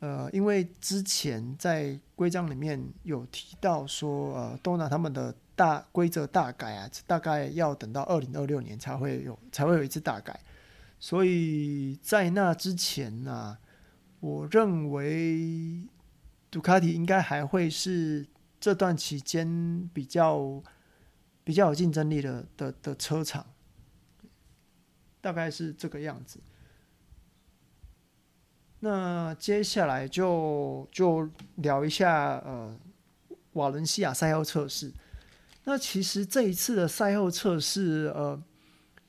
[0.00, 10.40] 呃，因为之前在规章里面有提到说，呃，Dorna 他们的大规则大改啊，大概要等到二零二六年才会有，才会有一次大改。
[10.98, 13.58] 所以在那之前呢，啊，
[14.20, 15.86] 我认为
[16.50, 18.26] 杜卡迪应该还会是
[18.58, 20.62] 这段期间比较
[21.44, 23.44] 比较有竞争力的的的车厂，
[25.20, 26.40] 大概是这个样子。
[28.78, 32.74] 那接下来就就聊一下呃
[33.52, 34.90] 瓦伦西亚赛后测试。
[35.70, 38.36] 那其实这一次的赛后测试，呃，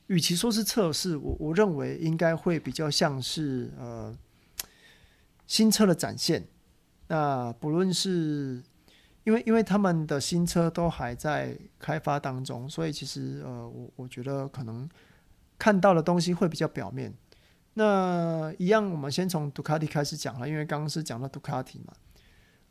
[0.06, 4.16] 与其说是测试，我我认为应该会比较像是呃
[5.48, 6.46] 新车的展现。
[7.08, 8.62] 那不论是
[9.24, 14.88] 因为因为他们的新车都还在开发当中，所以其实呃我我觉得可能
[15.58, 17.12] 看到的东西会比较表面。
[17.74, 21.92] 那一样，我们先从杜卡迪开始讲了，因为刚刚是讲到杜卡迪嘛。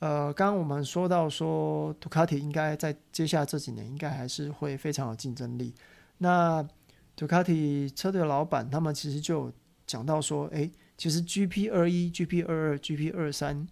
[0.02, 5.72] 呃，刚刚我们说到说杜卡迪应该在接下来这几年应该还是会非常有竞争力。
[6.18, 6.68] 那
[7.16, 9.54] 杜卡迪车队的老板他们其实就
[9.86, 13.68] 讲到说，哎，其实 GP 二一、GP 二二、GP 二三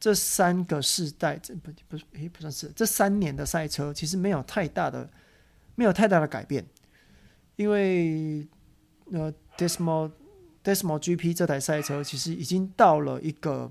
[0.00, 5.10] 这三个世代，这不不是哎不算是这三年的赛车，其实没有太大的
[5.74, 6.64] 没有太大的改变，
[7.56, 8.48] 因为
[9.12, 10.10] 呃 Desmo
[10.64, 13.70] Desmo GP 这台赛车其实已经到了一个，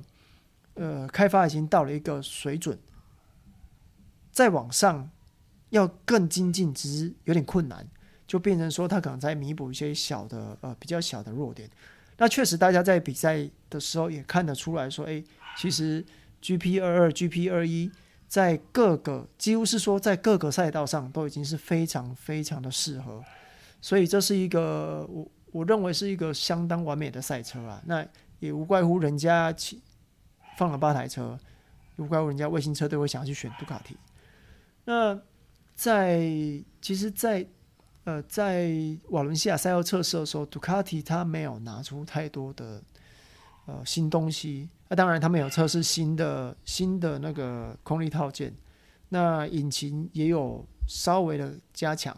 [0.75, 2.77] 呃，开发已经到了一个水准，
[4.31, 5.09] 再往上
[5.69, 7.87] 要更精进，其实有点困难，
[8.27, 11.69] 就变成说他可能在弥补一些小的，呃，比较小的弱点。
[12.17, 15.23] 那确实，大家在比赛的时候也看得出来说，哎，
[15.57, 16.05] 其实
[16.41, 17.91] GP 二二、GP 二一
[18.27, 23.23] 在各个几乎是说在各个赛道上都已经是非常非常的适合，
[23.81, 25.27] 所以这是一个我。
[25.51, 28.05] 我认为是一个相当完美的赛车啊，那
[28.39, 29.81] 也无怪乎人家起
[30.57, 31.37] 放了八台车，
[31.97, 33.97] 无怪乎人家卫星车队会想要去选杜卡迪。
[34.85, 35.19] 那
[35.73, 36.19] 在
[36.81, 37.45] 其实在，
[38.03, 38.71] 呃在
[39.09, 42.81] 瓦伦西亚赛后测试的时候，杜卡迪他没有拿出太多的
[43.65, 44.69] 呃新东西。
[44.87, 48.53] 那当然，他们有测试新的新的那个空力套件，
[49.09, 52.15] 那引擎也有稍微的加强，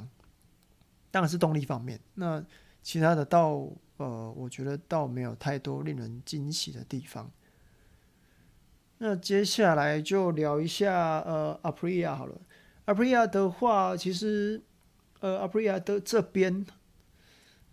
[1.10, 2.00] 当然是动力方面。
[2.14, 2.44] 那
[2.84, 7.32] 其他的倒呃，我觉得倒没有太多令人惊喜的地方。
[9.00, 12.36] 那接下来就聊一下呃 aprea 好了
[12.86, 14.62] aprea 的话，其实
[15.20, 16.66] 呃 aprea 的这边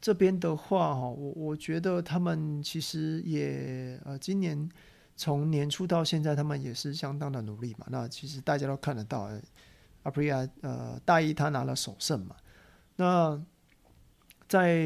[0.01, 4.69] 这边的话，哈，我我觉得他们其实也呃，今年
[5.17, 7.87] 从年初到现在，他们也是相当的努力嘛。
[7.89, 9.31] 那其实大家都看得到
[10.03, 12.37] aprea 呃，大一他拿了首胜嘛。
[12.97, 13.43] 那
[14.47, 14.77] 在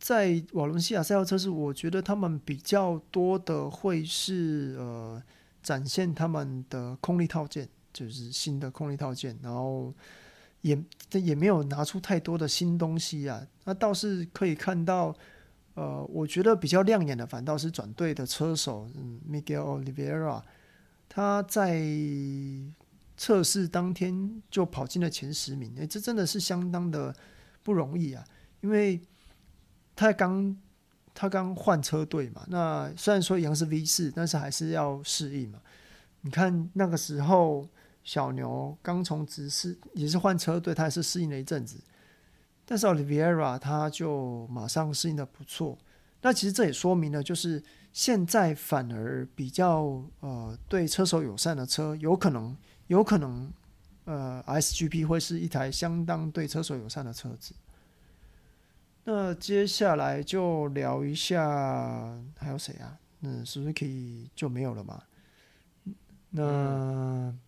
[0.00, 5.22] 在瓦伦西亚赛道测试，我觉得他们比较多的会是呃，
[5.62, 7.68] 展现他们的空力套件。
[7.92, 9.92] 就是新的空力套件，然后
[10.60, 13.44] 也这也没有拿出太多的新东西啊。
[13.64, 15.12] 那倒是可以看到，
[15.74, 20.40] 呃，我觉得比较亮眼的，反倒是转队的车手，嗯，Miguel Oliveira，
[21.08, 21.82] 他在
[23.16, 27.12] 测试当天就跑进了前十名，诶，这真的是相当的
[27.64, 28.24] 不容易啊。
[28.60, 29.00] 因为
[30.00, 30.56] 他刚
[31.14, 35.60] 他刚换车队嘛，那虽然说一样是 V 四，但是还是要适应嘛。
[36.22, 37.68] 你看那个时候。
[38.02, 41.78] 小牛刚从直四也是换车队，他也是适应了一阵子，
[42.64, 45.76] 但是 Olivera 他就马上适应的不错。
[46.22, 53.52] 那其实这也说明了，就是现在反而比较呃对车手友善的车，有可能有可能
[54.06, 57.54] 呃 SGP 会是一台相当对车手友善的车子。
[59.12, 62.96] 那接下来就聊一下还有谁啊？
[63.18, 65.02] 那 Suzuki 就没有了嘛？
[66.30, 66.42] 那。
[66.44, 67.40] 嗯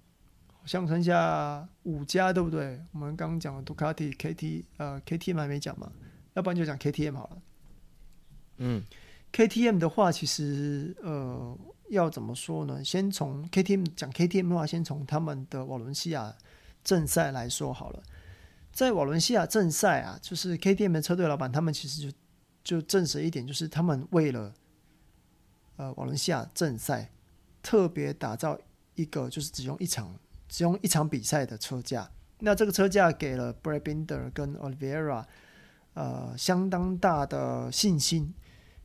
[0.64, 2.80] 像剩下五家，对不对？
[2.92, 5.90] 我们刚刚讲的杜卡迪、KT 呃 KTM 还没讲嘛，
[6.34, 7.42] 要不然就讲 KTM 好了。
[8.58, 8.84] 嗯
[9.32, 11.58] ，KTM 的话，其实呃
[11.90, 12.84] 要怎么说呢？
[12.84, 16.32] 先从 KTM 讲 KTM 的话，先从他们的瓦伦西亚
[16.84, 18.02] 正赛来说好了。
[18.72, 22.16] 在瓦伦西亚正赛啊，就是 KTM 车队老板他们其实就
[22.64, 24.52] 就证实一点，就是他们为了
[25.76, 27.12] 呃瓦伦西亚正赛
[27.62, 28.58] 特别打造
[28.94, 30.14] 一个，就是只用一场。
[30.48, 35.24] 只用一场比赛的车架，那这个车架给了 Brad Binder 跟 Oliveira
[35.94, 38.34] 呃相当大的信心，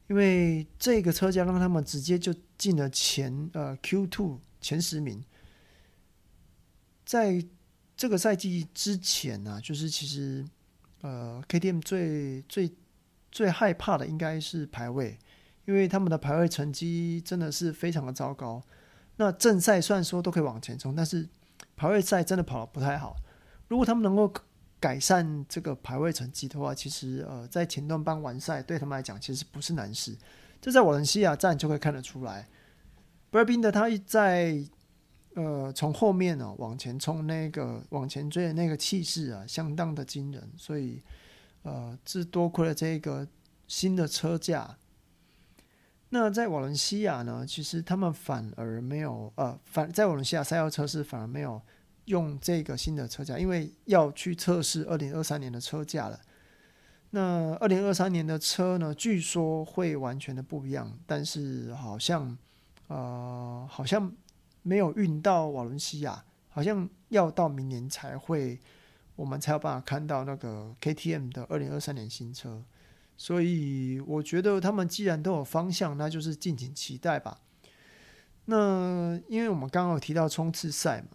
[0.07, 5.21] 因为这个车架让他们直接就进了前呃 Q2 前十名。
[7.05, 7.45] 在
[7.97, 10.45] 这个赛季之前呢、就是其实
[11.01, 12.71] 呃 KTM 最最
[13.31, 15.17] 最害怕的应该是排位，
[15.65, 18.61] 因为他们的排位成绩真的是非常的糟糕。
[19.15, 21.27] 那正赛虽然说都可以往前冲，但是
[21.75, 23.15] 排位赛真的跑得不太好。
[23.67, 24.31] 如果他们能够
[24.79, 30.15] 改善这个排位成绩的话，其实呃，在前段班完赛对他们来讲其实不是难事。
[30.61, 32.47] 这在瓦伦西亚站就可以看得出来。
[33.31, 34.63] 布莱宾的他一在
[35.37, 40.51] 呃从后面呢、往前冲，那个往前追的那个气势啊，相当的惊人。
[40.57, 40.99] 所以
[41.61, 43.27] 呃，这多亏了这个
[43.67, 44.77] 新的车架。
[46.09, 51.61] 那在瓦伦西亚呢，其实他们反而没有呃，反在瓦伦西亚赛道测试反而没有
[52.05, 56.19] 用这个新的车架，因为要去测试二零二三年的车架了。
[57.11, 62.35] 那二零二三年的车呢，据说会完全的不一样，但是好像
[62.87, 64.11] 呃好像
[64.67, 68.59] 没有运到瓦伦西亚，好像要到明年才会，
[69.15, 72.61] 我们才有办法看到那个 KTM 的二零二三年新车。
[73.15, 77.39] 所以我觉得他们既然都有方向，那就是敬请期待吧。
[78.45, 81.07] 那因为我们刚刚有提到冲刺赛嘛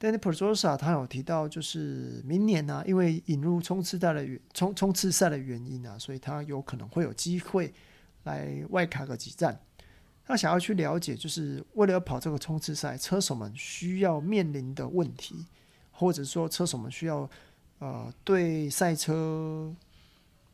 [0.00, 7.72] ，Dani Pedrosa 他有提到，就是明年呢、啊，因为引入冲刺赛的原冲冲刺赛的原因啊，所以他有可能会有机会
[8.22, 9.60] 来外卡个几站。
[10.26, 15.46] 他想要去了解，就是为了要跑这个冲刺赛，车手们需要面临的问题，
[15.90, 17.28] 或者说车手们需要
[17.78, 19.74] 呃对赛车。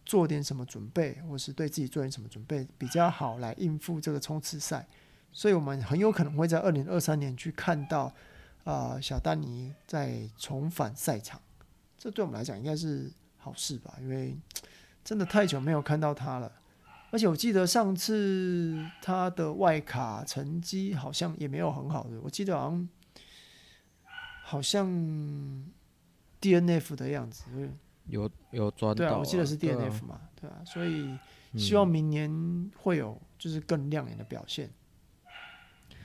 [0.06, 4.85] 做点什么准备，或是对自己做点什么准备比较好，来应付这个冲刺赛。
[5.30, 8.06] 所以，我们很有可能会在二零二三年去看到，
[8.64, 11.40] 啊、呃，小丹尼在重返赛场。
[11.96, 13.96] 这对我们来讲应该是好事吧？
[14.00, 14.37] 因为
[15.04, 16.50] 真的太久没有看到他了。
[17.10, 22.88] 而且我记得上次他的外卡成绩好像也没有很好的，我记得好像
[24.44, 24.86] 好像
[26.40, 27.44] DNF 的样子。
[28.06, 31.16] 有有抓到，对啊，我记得是 DNF 嘛，对啊，所以
[31.56, 34.68] 希望明年会有就是更亮眼的表现。
[34.68, 35.96] 嗯、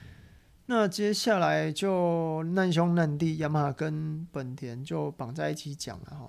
[0.68, 6.28] 那接下来就难兄难弟，雅马哈跟本田就绑在一起讲了哈。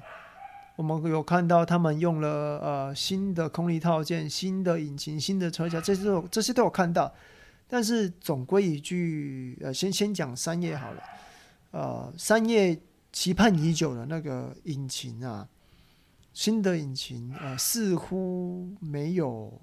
[0.77, 2.29] 我们有看到他们用了
[2.63, 7.13] 呃新的空力套件、新的引擎、新的车架，这些都有这些都有看到。
[7.67, 11.03] 但是总归一句，呃，先先讲三叶好了，
[11.73, 12.79] 呃，三叶
[13.11, 15.49] 期盼已久的那个引擎啊。
[16.33, 19.59] 新的引擎，呃，似乎没有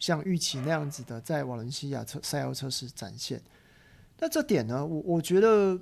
[0.00, 3.40] 像预期那样子的在瓦伦西亚测赛后测试展现。
[4.18, 5.78] 那这点呢，我我觉得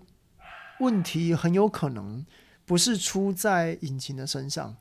[0.81, 2.23] 问题很有可能
[2.67, 4.77] 不是出在引擎的身上，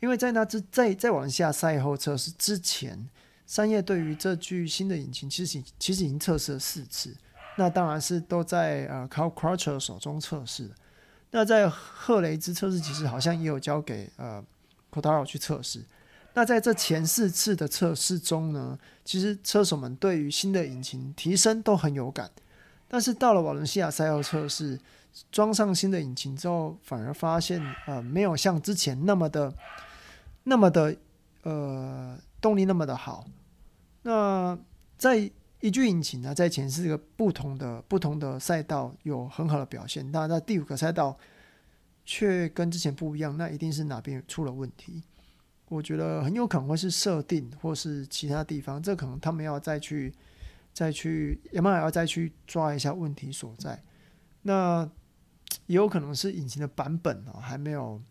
[0.00, 3.08] 因为在那之在在往下赛后测试之前，
[3.44, 7.14] 三叶对于这具新的引擎其实其实已经测试了四次，
[7.56, 10.70] 那当然是都在呃 Cal Crutchlow 手中测试。
[11.30, 14.42] 那在赫雷兹测试其实好像也有交给呃
[14.90, 15.84] Quartararo 去测试。
[16.34, 22.30] 那在这前四次的测试中呢，其实车手们对于新的引擎提升都很有感，
[22.86, 24.78] 但是到了瓦伦西亚赛后测试，
[25.30, 29.52] 装上新的引擎之后，反而发现呃没有像之前那么的
[30.44, 30.96] 那么的
[31.42, 33.24] 呃动力那么的好。
[34.02, 34.58] 那
[34.96, 41.16] 在一具引擎呢，在前四个不同的不同的赛道有很好的表现，但在第五个赛道
[42.06, 45.02] 却跟之前不一样，那一定是哪边出了问题？
[45.68, 50.14] 我觉得很有可能会是设定或是其他地方，这可能他们要再去
[50.72, 53.82] 再去，要么要再去抓一下问题所在。
[54.42, 54.88] 那
[55.66, 58.02] 也有可能是引擎的版本哦，还没有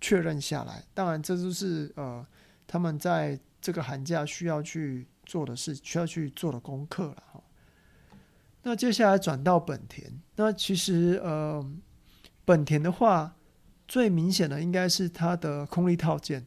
[0.00, 0.84] 确认下来。
[0.94, 2.26] 当然，这就是呃
[2.66, 7.42] 他们在这个寒假需要去做的事，需要去做的功课了哈。
[8.62, 11.64] 那接下来转到本田，那其实呃
[12.44, 13.36] 本田的话，
[13.86, 16.46] 最明显的应该是它的空力套件。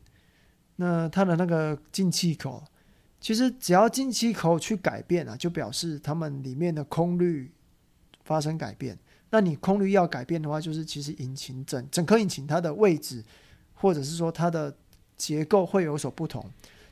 [0.75, 2.63] 那它的那个进气口，
[3.19, 7.51] 其实只要进气口去改变啊，就表示他们里面的空滤
[8.23, 8.97] 发生改变。
[9.31, 13.25] 那你空滤要改变的话，就是其实引擎整整颗引擎它的位置，
[13.73, 14.77] 或者是说它的
[15.17, 16.47] 结构会有所不同。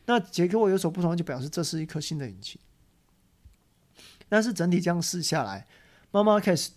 [0.07, 2.59] 那结构有所不同，就表示这是一颗新的引擎。
[4.27, 5.67] 但是整体这样试下来，
[6.09, 6.69] 妈妈 Marquez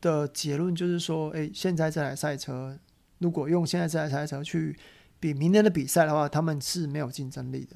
[0.00, 2.78] 的结论就是说，哎，现在这台赛车，
[3.18, 4.76] 如果用现在这台赛车去。
[5.18, 7.74] 比明年的比赛的话，他们是没有竞争力的。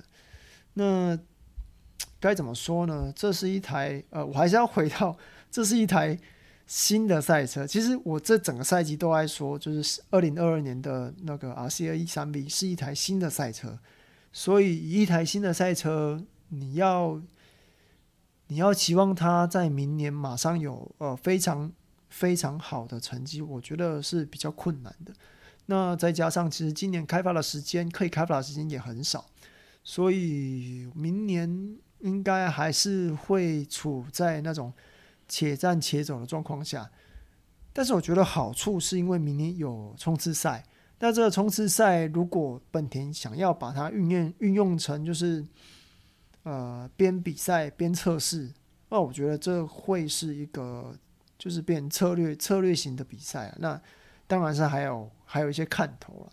[0.74, 1.18] 那
[2.20, 3.10] 该怎么说呢？
[3.16, 5.16] 这是一台呃，我还是要回到，
[5.50, 6.16] 这是一台
[6.72, 7.66] 新的赛车。
[7.66, 13.76] 其实我这整个赛季都爱说，就是二零二二年的那个 RC 二一三 B 是一台新的赛车。
[14.32, 17.20] 所以一台新的赛车，你要
[18.46, 21.72] 你要期望它在明年马上有呃非常
[22.08, 25.12] 非常好的成绩，我觉得是比较困难的。
[25.66, 29.26] 那再加上，其实今年开发的时间可以开发的时间也很少，
[29.82, 34.72] 所以明年应该还是会处在那种
[35.30, 36.90] 且战且走的状况下。
[37.72, 40.64] 但是我觉得好处是因为明年有冲刺赛，
[40.98, 45.46] 那这个冲刺赛如果本田想要把它运用运用成就是
[46.42, 48.52] 呃边比赛边测试，
[48.88, 50.92] 那我觉得这会是一个
[51.38, 53.56] 就是变策略策略型的比赛啊。
[53.60, 53.80] 那
[54.26, 56.32] 当然是还有还有一些看头了。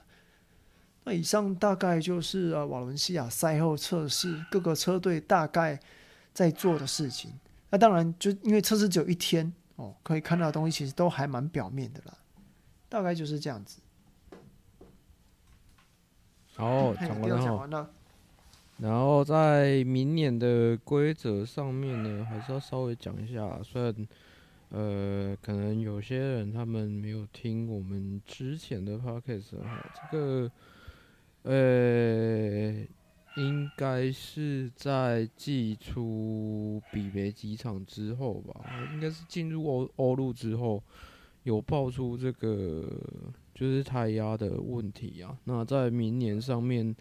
[1.04, 5.80] 那以上大概就是呃瓦伦西亚赛后测试各个车队大概
[6.34, 7.32] 在做的事情。
[7.70, 12.18] 那当然就因为测试只有一天哦，可以看到的东西其实都还蛮表面的啦。
[12.89, 13.80] 大概就是这样子。
[16.55, 17.89] 好，讲完了，讲完了。
[18.78, 24.07] 然后在明年的规则上面呢，还是要稍微讲一下，虽然。
[24.70, 30.51] 呃，可能有些人他们没有听我们之前的 podcast 哈，这个
[31.43, 32.86] 呃，
[33.38, 40.84] 应该是在季初比没几场之后吧，应该是进入欧欧陆之后
[41.44, 42.86] 有爆出这个
[43.56, 45.38] 就是胎压的问题啊。
[45.46, 46.96] 那在明年上面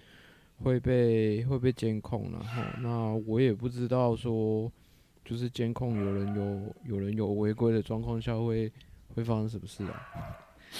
[0.62, 4.70] 会被会被监控了哈，那我也不知道说。
[5.28, 8.72] 就是监控有人有有人有违规的状况下会
[9.12, 10.00] 会发生什么事啊？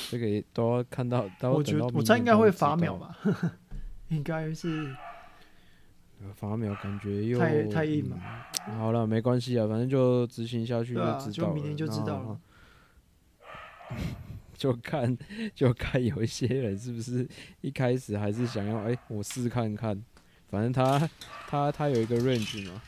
[0.09, 3.19] 这个都要看到，到我觉得我猜应该会罚秒吧，
[4.07, 4.95] 应该是
[6.35, 8.16] 罚秒，感觉又太太硬了。
[8.79, 12.41] 好了，没关系啊，反正就执行下去就知道了，啊，就明天就知道了。
[14.57, 15.16] 就看
[15.55, 17.29] 就看有一些人是不是
[17.61, 20.03] 一开始还是想要哎，欸，我试看看，
[20.49, 21.09] 反正他
[21.47, 22.81] 他他有一个 range 嘛。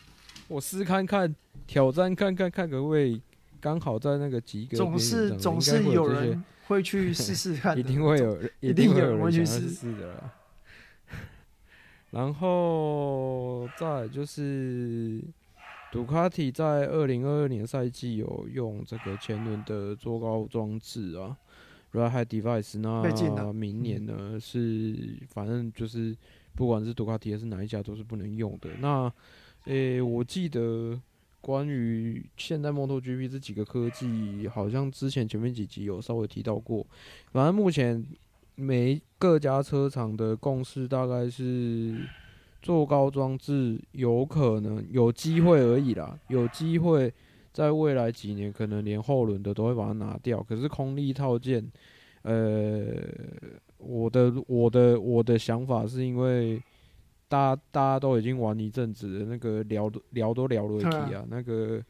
[0.49, 1.35] 我试看看，
[1.67, 3.21] 挑战看看看可不可以
[3.61, 4.79] 刚好在那个及格。
[4.79, 10.33] 总是总是有人会去试试看， 一定会有，一定会有人去试试的啦。
[12.11, 15.23] 然后再就是，
[15.93, 21.37] 杜卡迪在二零二二年赛季有用这个前轮的坐高装置啊
[21.93, 22.79] ，Ride Height Device。
[22.79, 26.17] 那明年呢是，反正就是
[26.55, 28.71] 不管是杜卡迪还是哪一家都是不能用的。
[28.81, 29.13] 那
[29.65, 30.99] 诶、欸，我记得
[31.43, 36.87] 关于现代 MotoGP 这几个科技，好像之前前面几集有稍微提到过。
[37.33, 38.03] 反正目前
[38.61, 41.97] 每各家车厂的共识大概是
[42.61, 47.13] 做高装置有可能有机会而已啦，有机会
[47.53, 50.43] 在未来几年，可能连后轮的都会把它拿掉。
[50.43, 51.65] 可是空力套件，
[52.23, 52.97] 呃，
[53.77, 56.61] 我的我的我的想法是因为
[57.29, 61.81] 大家大家都已经玩一阵子了，那个聊聊都聊了一啊，那个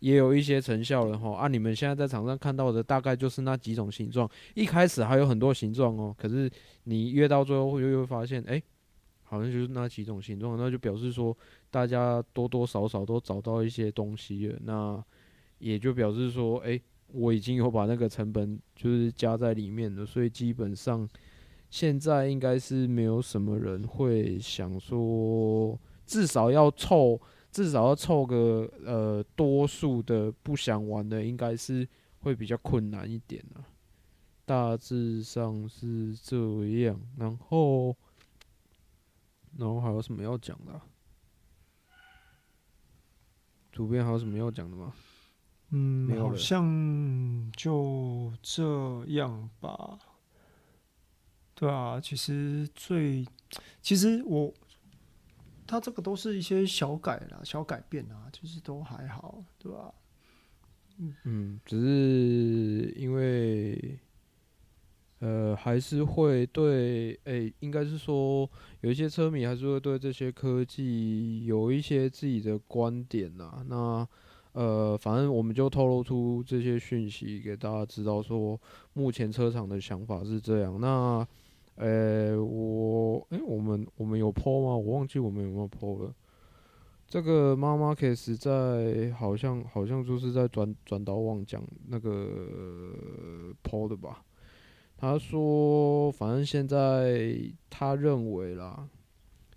[0.00, 1.36] 也有一些成效了哈。
[1.36, 6.50] 啊，你们现在在场上看到的大概就是那几种形状，一开始还有很多形状哦，可是
[6.84, 8.60] 你越到最后会又会发现，哎、
[9.22, 11.36] 好像就是那几种形状，那就表示说
[11.70, 14.58] 大家多多少少都找到一些东西了。
[14.64, 15.02] 那
[15.58, 16.80] 也就表示说，哎、
[17.12, 21.08] 我已经有把那个成本就是加在里面了，所以基本上
[21.68, 27.20] 现在应该是没有什么人会想说，至少要凑，
[27.50, 31.88] 至少要凑个呃多数的不想玩的，应该是
[32.20, 33.64] 会比较困难一点啊。
[34.44, 36.36] 大致上是这
[36.82, 37.96] 样，然后。
[39.58, 40.86] 然后还有什么要讲的啊？
[43.72, 44.94] 主编还有什么要讲的吗？
[45.70, 49.98] 嗯，好像就这样吧。
[51.56, 53.26] 对啊，其实最，
[53.82, 54.54] 其实我，
[55.70, 59.94] 他这个都是一些小改啦，小改变啊，其实都还好，对吧？
[61.24, 63.98] 嗯，只是因为。
[65.22, 68.48] 呃，还是会对，诶、欸，应该是说
[68.80, 73.62] 有一些车迷还是会对这些科技有一些自己的观点呐。
[73.68, 74.08] 那，
[74.52, 78.58] 呃，反正我们就透露出这些讯息给大家知道，说
[78.94, 80.80] 目前车厂的想法是这样。
[80.80, 81.28] 那，
[81.80, 84.76] 呃、我，诶、我们我们有 po 吗？
[84.76, 86.14] 我忘记我们有没有 po 了。
[87.06, 94.22] 这个妈妈 case 在好像好像就是在转转导网讲那个 po 的吧。
[94.96, 97.34] 他说：“反正现在
[97.70, 98.86] 他认为啦，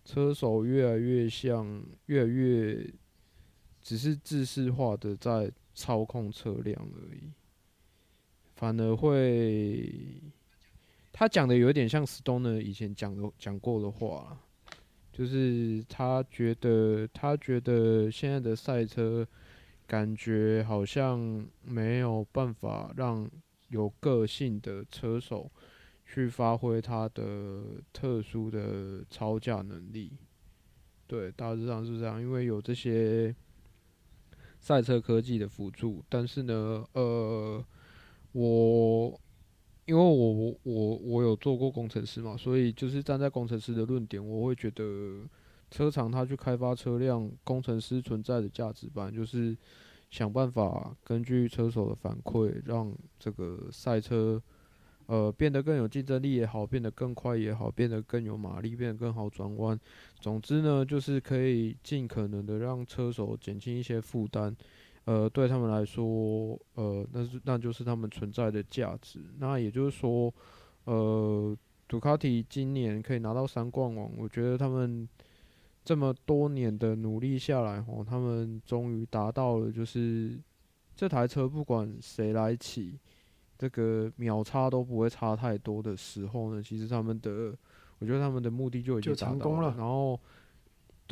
[0.06, 2.90] 车手越来越像，越来越
[3.82, 7.34] 只是制式化的在操控车辆而已，
[8.56, 10.24] 反而会
[11.14, 14.38] 他讲的有点像 Stoner 以前讲的讲过的话，
[15.14, 19.26] 就是他觉得他觉得现在的赛车
[19.88, 23.26] 感觉好像没有办法让。”
[23.70, 25.49] 有个性的车手
[26.05, 30.16] 去发挥他的特殊的超驾能力，
[31.07, 32.22] 对，大致上是这样。
[32.22, 33.36] 因为有这些
[34.59, 37.66] 赛车科技的辅助，但是呢，呃，
[38.34, 39.20] 我
[39.86, 45.22] 因为我我我我有做过工程师嘛，所以就是站在工程师的论点，我会觉得
[45.72, 49.58] 车厂他去开发车辆，工程师存在的价值吧，就是。
[50.14, 54.40] 想办法根据车手的反馈，让这个赛车，
[55.08, 59.80] 呃，变得更有竞争力也好，变得更快也好，变得更有马力，变得更好转弯。
[60.20, 64.56] 总之呢，就是可以尽可能的让车手减轻一些负担，
[65.06, 69.20] 呃，对他们来说，呃，那是那就是他们存在的价值。
[69.39, 70.34] 那也就是说，
[70.86, 71.56] 呃，
[71.88, 75.08] 杜卡迪今年可以拿到三冠王，我觉得他们。
[75.86, 80.39] 这么多年的努力下来，哦，他们终于达到了，就是
[80.95, 82.97] 这台车不管谁来骑，
[83.58, 87.54] 这个秒差都不会差太多的时候呢，其实他们的，
[87.99, 89.76] 我觉得他们的目的就已经达到了。
[89.78, 90.18] 然后，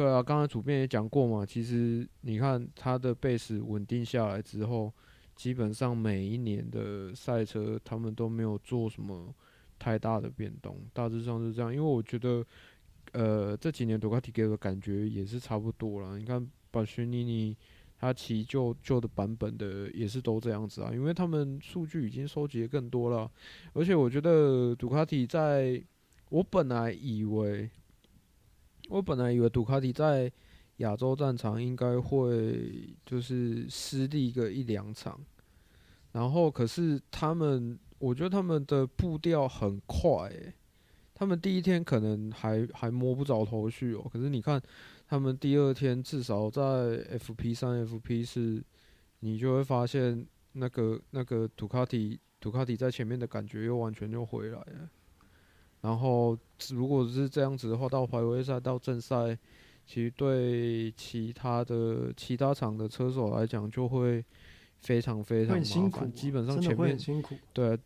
[0.02, 4.92] 对啊，刚才主编也讲过嘛，其实你看他的 base 稳定下来之后，
[5.36, 9.34] 基本上每一年的赛车他们都没有做什么
[9.78, 11.72] 太大的变动，大致上是这样。
[11.74, 12.46] 因为我觉得。
[13.14, 16.18] 呃，这几年杜卡迪给我的感觉也是差不多了。
[16.18, 17.58] 你看，巴逊尼尼
[18.00, 23.30] 他骑旧旧的版本的也是都这样子啊，因为他们数据已经收集的更多了。
[23.74, 25.84] 而且我觉得杜卡迪在，
[26.30, 27.70] 我本来以为，
[28.90, 30.32] 我本来以为杜卡迪在
[30.78, 35.20] 亚洲战场应该会就是失利个一两场，
[36.12, 40.54] 然后可是他们，我觉得他们的步调很快，欸。
[41.14, 44.60] 他们第一天可能还还摸不着头绪哦，可是你看，
[45.08, 46.62] 他们第二天至少在
[47.20, 48.64] FP 三、FP 四，
[49.20, 54.90] 你就会发现那个那个杜卡迪杜卡迪在前面的感觉又完全就回来了。
[55.82, 56.38] 然后
[56.70, 59.38] 如果是这样子的话，到排位赛到正赛，
[59.86, 64.24] 其实对其他的其他场的车手来讲就会
[64.80, 66.98] 非常非常麻烦，基本上前面
[67.54, 67.78] 对。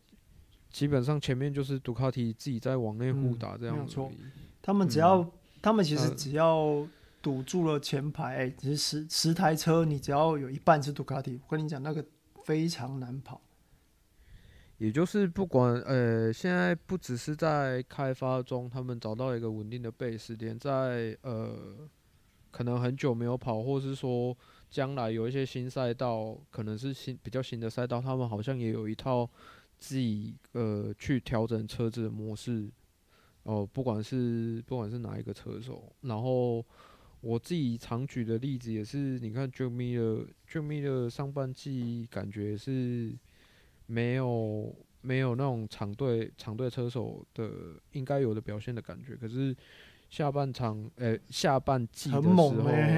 [0.68, 4.30] 基本上前面就是杜卡迪自己在往内互打这样子，嗯，
[4.60, 5.30] 他们只要，嗯、
[5.62, 6.86] 他们其实只要
[7.22, 12.04] 堵住了前排，只是十十台车，你只要有一半是杜卡迪，我跟你讲，那个
[12.44, 13.40] 非常难跑。
[14.78, 21.88] 也就是不管呃，现在不只是在开发中，他们找到一个稳定的 base 点，在呃，
[22.50, 24.36] 可能很久没有跑，或是说
[24.70, 29.28] 将来有一些新赛道，可能是新比较新的赛道，他们好像也有一套
[29.78, 32.70] 自己呃去调整车子的模式。
[33.44, 36.64] 哦，不管是不管是哪一个车手，然后
[37.20, 43.16] 我自己常举的例子也是，你看 JUMI 的 JUMI 的上半季感觉是
[43.86, 47.50] 没有没有那种场队场队车手的
[47.92, 49.56] 应该有的表现的感觉，可是
[50.10, 52.42] 下半场，诶、欸，下半季的时候，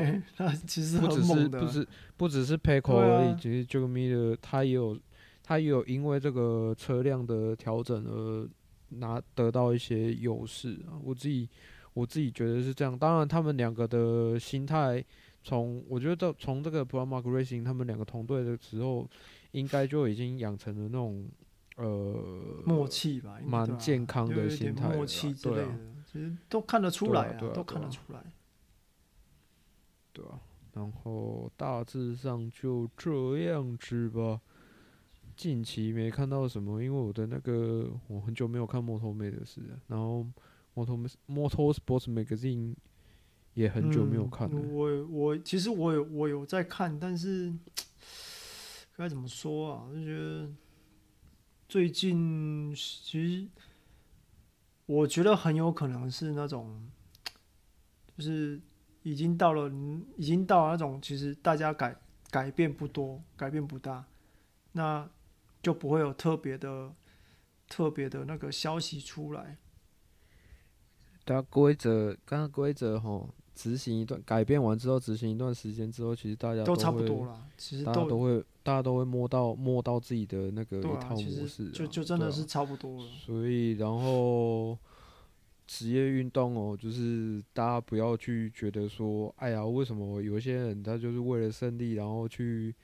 [0.36, 4.98] 他其实不只是不是不只是 Pecco 而已，其实 Miller 他也有
[5.42, 8.48] 他也有因为这个车辆的调整而。
[8.90, 11.46] 拿得到一些优势啊，我自己
[11.92, 12.98] 我自己觉得是这样。
[12.98, 15.04] 当然，他们两个的心态，
[15.44, 19.06] 从我觉得从这个 Pro Mac Racing 他们两个同队的时候，
[19.52, 21.28] 应该就已经养成了那种
[21.76, 28.20] 呃默契吧，蛮健康的心态，默契之类的，其实都看得出来啊，都看得出来。
[30.12, 30.40] 对啊，
[30.74, 34.40] 然后大致上就这样子吧。
[35.36, 40.26] 近期没看到什么，因为我的那个我很久没有看摩托妹的事，然后
[40.74, 42.74] 摩托 Motorsports Magazine
[43.54, 44.60] 也很久没有看了。
[44.60, 47.54] 嗯、我我其实我有我有在看，但是
[48.98, 49.88] 该怎么说啊？
[49.94, 50.50] 就觉得
[51.68, 53.48] 最近其实
[54.86, 56.86] 我觉得很有可能是那种，
[58.16, 58.60] 就是
[59.04, 59.72] 已经到了
[60.16, 61.96] 已经到了那种，其实大家改
[62.30, 64.04] 改变不多，改变不大，
[64.72, 65.08] 那。
[65.60, 66.94] 就不会有特别的、
[67.68, 69.58] 特别的那个消息出来。
[71.26, 77.44] 它规则，刚刚规则吼，执行一段改变完之后，执行一段时间之后，其实大家都，都差不多了。
[77.56, 83.08] 其实大家都会，大家都会摸到摸到自己的那个一套模式，啊，就就真的是差不多了。
[83.10, 84.76] 啊、所以，然后
[85.66, 92.74] 职业运动哦，就是大家不要去觉得说，哎呀，为什么有些人他就是为了胜利，然后去。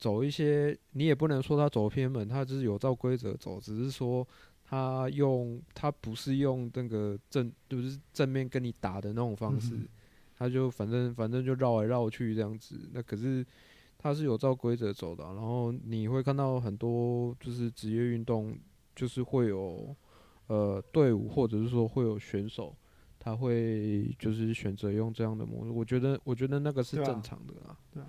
[0.00, 4.24] 走一些，你也不能说他走偏门，他就是有照规则走，只是说
[4.64, 9.88] 他用他不是用那个正，就是正面跟你打的那种方式，嗯、
[10.38, 12.78] 他就反正反正就绕来绕去这样子。
[12.92, 13.44] 那可是
[13.98, 18.56] 他是有照规则走的，然后你会看到很多就是职业运动，
[18.96, 19.94] 就是会有
[20.46, 22.74] 呃队伍或者是说会有选手，
[23.18, 25.70] 他会就是选择用这样的模式。
[25.70, 27.76] 我觉得我觉得那个是正常的啦。
[27.92, 28.02] 对啊。
[28.02, 28.06] 对啊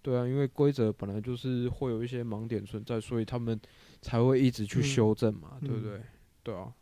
[0.00, 3.60] 对啊，因为规则本来就是会有一些盲点存在，所以他们
[4.00, 6.00] 才会一直去修正嘛，嗯、对不对？
[6.42, 6.72] 对啊，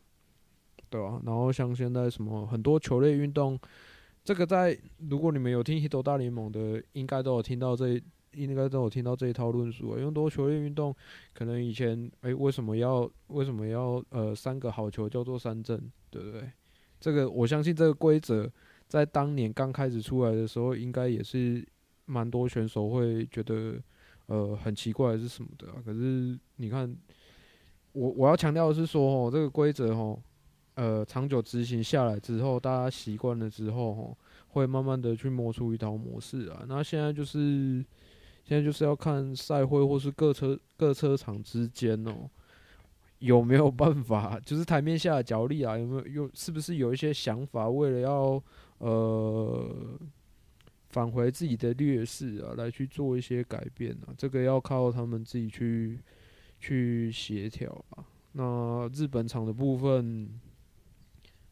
[0.90, 1.20] 对啊。
[1.24, 3.58] 然后像现在什么很多球类运动，
[4.22, 4.78] 这个在
[5.08, 8.00] 如果你们有听《Hito 大联盟》的，应该都有听到这，
[8.36, 9.98] 应该都有听到这一套论述啊。
[9.98, 10.94] 因为多球类运动，
[11.32, 15.80] 可能以前哎，为什么要为什么要呃三个好球叫做三振，
[16.10, 16.50] 对不对？
[17.00, 18.50] 这个我相信这个规则
[18.86, 21.66] 在当年刚开始出来的时候，应该也是。
[22.08, 23.82] 蛮多选手会觉得，
[24.26, 25.82] 呃，很奇怪是什么的啊？
[25.84, 26.96] 可是你看，
[27.90, 30.16] 我我要强调的是说，哦，这个规则，哦，
[30.74, 34.16] 呃，长久执行下来之后，大家习惯了之后，哦，
[34.50, 36.64] 会慢慢的去摸出一套模式啊。
[36.68, 37.84] 那现在就是，
[38.46, 42.30] 现在就是要看赛会或是各车各车厂之间哦，
[43.18, 48.42] 有没有办法，就是台面下的角力啊，有没有有是不是有一些想法，为了要
[48.78, 49.98] 呃。
[50.88, 56.00] 返回自己的劣势啊，来去做一些改变啊，这个要靠他们自己去
[56.58, 58.02] 去协调啊。
[58.32, 60.40] 那日本厂的部分，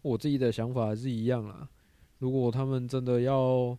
[0.01, 1.69] 我自己的想法还是一样啦。
[2.21, 3.77] 如果他们真的要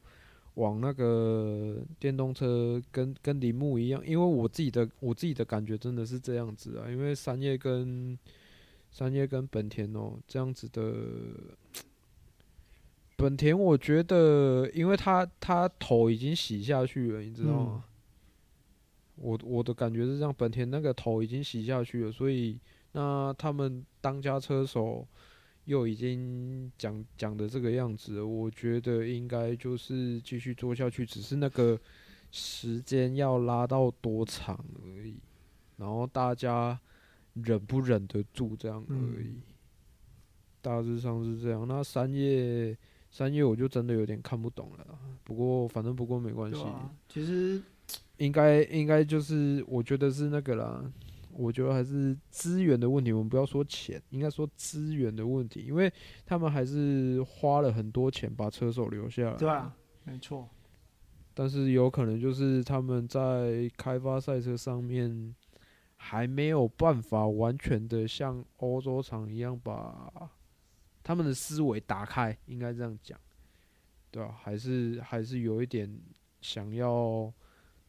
[0.56, 8.18] 往那个电动车跟跟铃木一样，因为我自己的我自己的感觉真的是这样子啊，因为三叶跟
[8.92, 10.94] 三叶跟本田哦、喔、这样子的。
[13.18, 17.86] 本田，我觉得，因为他他头已经洗下去了，你知道吗？
[17.86, 22.60] 嗯、我我的感觉是这样，本田那个头已经洗下去了，所以
[22.92, 25.08] 那他们当家车手
[25.66, 31.80] 又已经讲讲的这个样子，我觉得应该就是继续做下去，只是那个
[32.32, 35.18] 时间要拉到多长而已，
[35.78, 36.80] 然后大家
[37.34, 39.42] 忍不忍得住这样而已，嗯、
[40.62, 41.68] 大致上是这样。
[41.68, 42.78] 那三页。
[43.12, 44.86] 三页我就真的有点看不懂了，
[45.24, 46.66] 不过反正不过没关系。
[47.08, 47.62] 其实
[48.18, 50.84] 应该应该就是我觉得是那个啦，
[51.36, 53.12] 我觉得还是资源的问题。
[53.12, 55.92] 我们不要说钱，应该说资源的问题，因为
[56.26, 59.38] 他们还是花了很多钱把车手留下来。
[59.38, 60.50] 对啊，没错。
[61.34, 65.36] 但是有可能就是他们在开发赛车上面
[65.98, 70.30] 还没有办法完全的像欧洲厂一样把。
[71.08, 73.16] 他们的思维打开，应该这样讲，
[74.10, 74.36] 对吧？
[74.42, 75.88] 还是还是有一点
[76.42, 77.32] 想要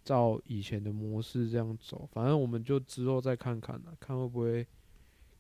[0.07, 4.64] 照以前的模式这样走，反正我们就之后再看看了，看会不会，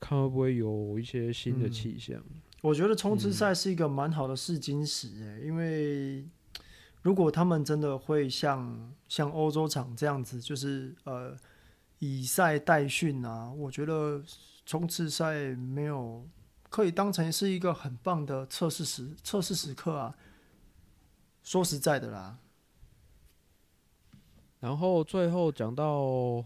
[0.00, 2.16] 看会不会有一些新的气象。
[2.18, 6.26] 嗯，我觉得冲刺赛是一个蛮好的试金石，欸，因为
[7.02, 11.36] 如果他们真的会像像欧洲场这样子，就是呃
[12.00, 14.20] 以赛代训啊，我觉得
[14.64, 16.26] 冲刺赛没有
[16.68, 20.16] 可以当成是一个很棒的测试时测试时刻啊。
[21.44, 22.36] 说实在的啦。
[24.60, 26.42] 然后最后讲到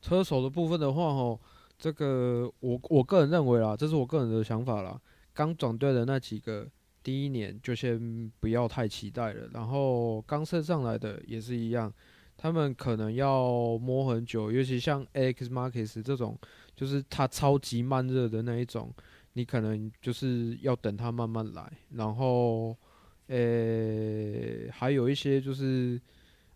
[0.00, 1.38] 车手的部分的话，哦，
[1.78, 4.98] 这个我我个人认为啦，这是我个人的想法啦。
[5.34, 6.66] 刚转队的那几个，
[7.02, 9.48] 第一年就先不要太期待了。
[9.52, 11.92] 然后刚升上来的也是一样，
[12.36, 16.36] 他们可能要摸很久，尤其像 Alex Marquez 这种，
[16.74, 18.92] 就是他超级慢热的那一种，
[19.34, 21.70] 你可能就是要等他慢慢来。
[21.90, 22.76] 然后，
[23.26, 26.00] 呃，还有一些就是。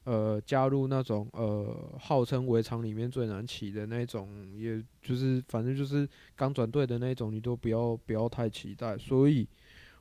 [0.07, 8.96] 呃，加入那种呃，号称围场里面最难骑的那种，也就是反正就是刚转队的那种，你都不要不要太期待。
[8.96, 9.48] 所以，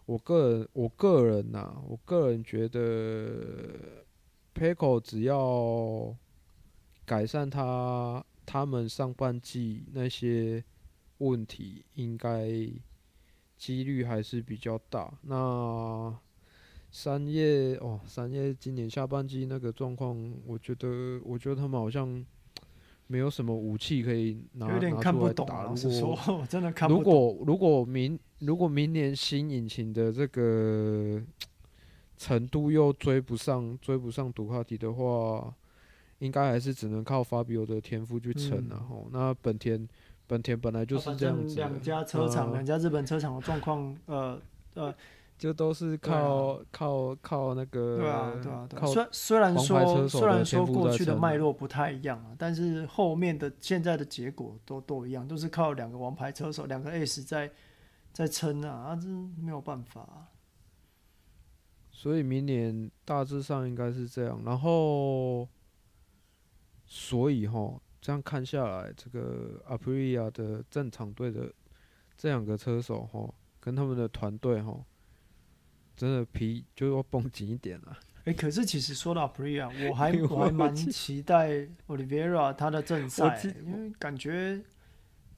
[0.05, 4.05] 我个人我个人呐、我个人觉得
[4.53, 6.15] ，Pecco 只要
[7.03, 10.63] 改善他他们上半季那些
[11.17, 12.47] 问题，应该
[13.57, 15.11] 几率还是比较大。
[15.23, 16.15] 那。
[16.97, 22.25] 三叶哦，三叶今年下半季那个状况，我觉得，我觉得他们好像
[23.07, 25.73] 没有什么武器可以拿拿出来打。
[25.73, 31.21] 如果真的看不懂，如果如果明如果明年新引擎的这个
[32.15, 35.53] 程度又追不上追不上杜卡迪的话，
[36.19, 39.09] 应该还是只能靠法比欧的天赋去撑了吼。
[39.11, 39.85] 那本田
[40.27, 44.41] 本田本来就是这样子，两家车厂两家日本车厂的状况，呃
[44.75, 44.95] 呃。
[45.37, 48.85] 就都是靠、啊、靠靠那个，对啊对啊对啊。
[48.85, 57.51] 虽虽然说虽然说过去的脉络不太一样啊，但是后面的现在的结果都都一样，都是靠两个王牌车手，两个 S 在
[58.13, 60.31] 在撑啊，啊，这没有办法、啊。
[61.91, 65.47] 所以明年大致上应该是这样，然后
[66.85, 71.53] 所以哈，这样看下来，这个 Aprilia 的正常队的
[72.15, 74.79] 这两个车手哈，跟他们的团队齁。
[75.95, 77.97] 真的皮就要绷紧一点了。
[78.25, 84.63] 哎，可是其实说到 Aprilia，我还 我还蛮期待 Oliveira 他的正赛，因为感觉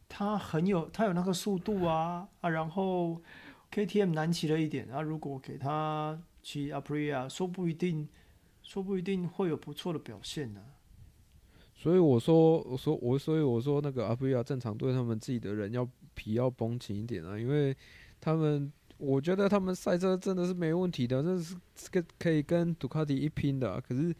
[0.07, 3.21] 他很有他有那个速度啊啊，然后
[3.73, 8.07] KTM 难骑了一点啊，如果给他骑 Aprilia，说不一定
[8.63, 10.71] 说不一定会有不错的表现呢、啊。
[11.75, 15.85] 所以我说我说我所以我说那个 Aprilia 正常对他们自己的人要
[16.15, 17.75] 皮要绷紧一点啊，因为
[18.21, 18.71] 他们。
[18.97, 23.79] 我觉得他们赛车真的是没问题的，这是这个可以跟杜卡迪一拼的。
[23.81, 24.15] 可是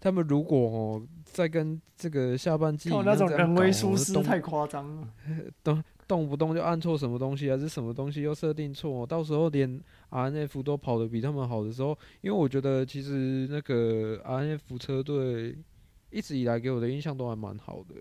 [0.00, 5.08] 他们如果哦再跟这个下半季那种人为疏失太夸张了，
[5.62, 9.80] 动动不动就按错什么东西，还是什么东西又设定错，到时候连
[10.10, 15.56] RNF 都跑得比他们好的时候，因为我觉得其实那个 RNF 车队
[16.10, 17.94] 一直以来给我的印象都还蛮好的，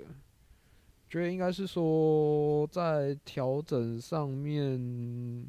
[1.10, 5.46] 觉得应该是说在调整上面。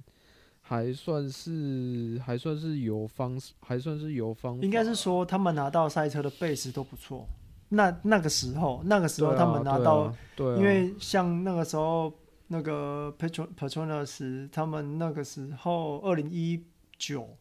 [0.73, 4.59] 还算是还算是有方式，还算是有方。
[4.63, 7.29] 应该是说他们拿到赛车的 base 都不错。
[7.69, 12.11] 那那个时候，那个时候他们拿到，对啊，对啊，因为像那个时候
[12.47, 16.65] 那个 Petro Petronas 他们那个时候二零一
[16.97, 17.37] 九，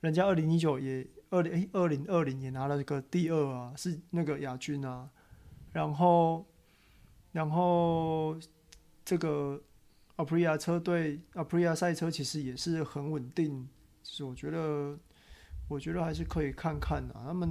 [0.00, 5.10] 人家二零一九也二零二零二零也拿了个第二啊，是那个亚军啊。
[5.72, 6.46] 然后，
[7.32, 8.36] 然后
[9.04, 9.60] 这个。
[10.16, 13.68] Aprilia 车队，Aprilia 赛车其实也是很稳定，
[14.02, 14.98] 就是我觉得，
[15.68, 17.24] 我觉得还是可以看看啊。
[17.28, 17.48] 他们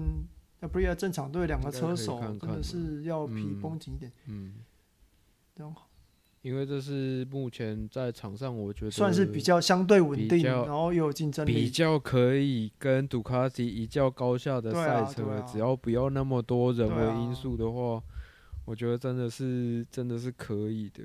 [0.62, 4.54] Aprilia 正常队两个车手真的是要皮绷紧一点，嗯，
[5.58, 5.76] 嗯，
[6.44, 18.04] 因为这是目前在场上我觉得算是比较相对稳定，然后又有竞争力，比较可以跟杜卡迪一较高下的赛车，啊啊，只要不要那么多人为因素的话，啊，
[18.66, 21.04] 我觉得真的是真的是可以的。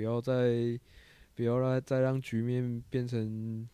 [0.00, 0.32] 不要再，
[1.34, 3.68] 不要让再让局面变成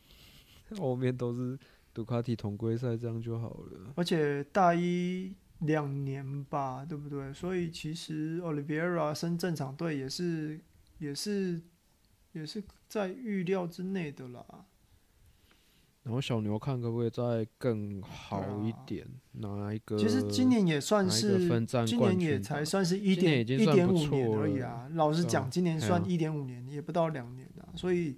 [0.77, 1.57] 后面都是
[1.95, 3.93] 杜卡迪同归赛这样就好了。
[3.95, 7.33] 而且大一两年吧，对不对？
[7.33, 10.59] 所以其实 Olivera 升正场队也是，
[10.99, 11.63] 也是，
[12.33, 14.45] 也是在预料之内的啦。
[16.07, 19.99] 然后小牛看可不可以再更好一点，拿一个。
[19.99, 21.49] 其实今年也算是，
[21.85, 24.89] 今年也才算是一点一点五年而已啊。
[24.95, 27.67] 老实讲，今年算一点五年，也不到两年啊。
[27.75, 28.17] 所以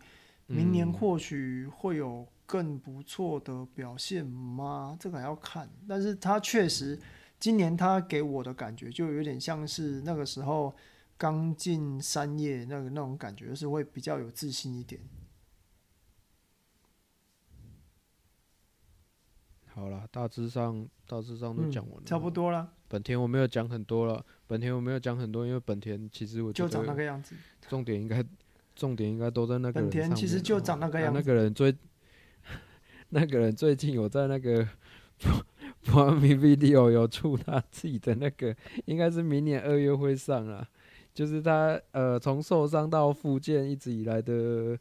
[0.49, 4.95] 明年或许会有更不错的表现吗？
[5.01, 5.67] 这个还要看。
[5.89, 7.01] 但是他确实
[7.41, 10.75] 今年他给我的感觉就有点像是那个时候
[11.17, 15.01] 刚进三叶那个那种感觉，就是会比较有自信一点。
[19.79, 22.69] 好了，大致上大致上都讲完了，嗯，差不多了。
[22.89, 27.37] 本田我没有讲很多了，本田我没有讲很多，因为本田其实我就长那个样子。
[27.69, 28.25] 重点应该
[28.75, 29.81] 重点应该都在那个。
[29.81, 31.19] 本田其实就长那个样子。
[31.19, 31.73] 啊、那个人最
[33.11, 34.67] 那个人最近有在那个
[35.87, 38.57] Prime Video 有出他自己的那个，
[38.87, 40.67] 应该是明年二月会上了，
[41.15, 44.77] 就是他呃从受伤到复健一直以来的。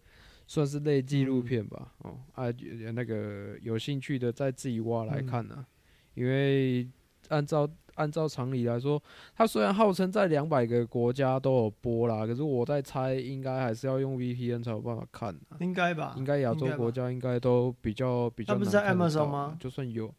[0.47, 2.45] 算是类纪录片吧，嗯、哦，啊，
[2.93, 5.65] 那个有兴趣的再自己挖来看呢、
[6.13, 6.89] 因为
[7.27, 9.01] 按照按照常理来说，
[9.35, 15.57] 它虽然号称在两百个国家都有播啦，可是我在猜，应该还是要用 VPN 才有办法看、啊。
[15.59, 16.15] 应该吧？
[16.15, 18.53] 应该亚洲国家应该都比较比较。
[18.53, 19.57] 他不是在 Amazon 吗？
[19.59, 20.13] 就算有，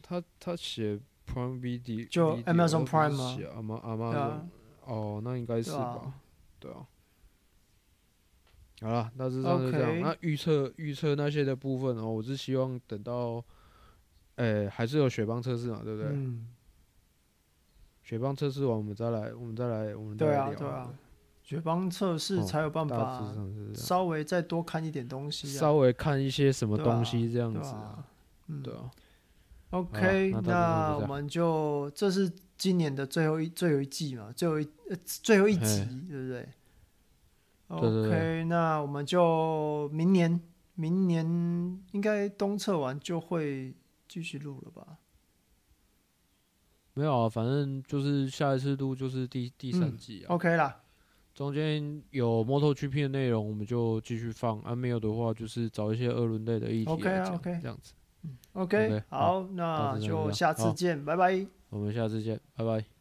[0.00, 3.36] 他他写 Prime Video 就 Amazon Prime 吗？
[3.56, 4.46] 阿妈阿妈，
[4.84, 6.14] 哦，那应该是吧？
[6.60, 6.86] 对啊。
[8.80, 9.90] 好了，大致上是这样。
[9.92, 10.00] Okay.
[10.00, 13.44] 那预测预测那些的部分哦，我是希望等到，
[14.36, 16.10] 诶、欸，还是有雪邦测试嘛，对不对？
[16.12, 16.48] 嗯。
[18.02, 20.54] 雪邦测试完，我们再来，我们再来，我们再来聊。
[20.54, 20.94] 对啊，对啊。
[21.42, 23.22] 雪邦测试才有办法
[23.74, 28.04] 稍微再多看一点东西，稍微看一些什么东西这样子啊。
[28.48, 28.90] 嗯，对啊。
[29.70, 36.48] OK，那，我们就这是今年的最后一最后一季嘛，最后一呃最后一集，对不对
[37.68, 40.40] 对对对，那我们就明年，
[40.74, 41.24] 明年
[41.92, 43.74] 应该东测完就会
[44.06, 44.98] 继续录了吧？
[46.94, 50.26] 没有啊，反正就是下一次录就是第第三季啊。
[50.28, 50.80] 嗯、OK 啦，
[51.34, 56.90] 中间有 MotoGP 的内容，我们就继续放；啊，没有的话，就是找一些二轮类的议题。
[56.90, 57.94] OK 啊，OK，这样子。
[58.52, 61.46] OK，, 好，那就下次见，拜拜。
[61.68, 62.93] 我们下次见，拜拜。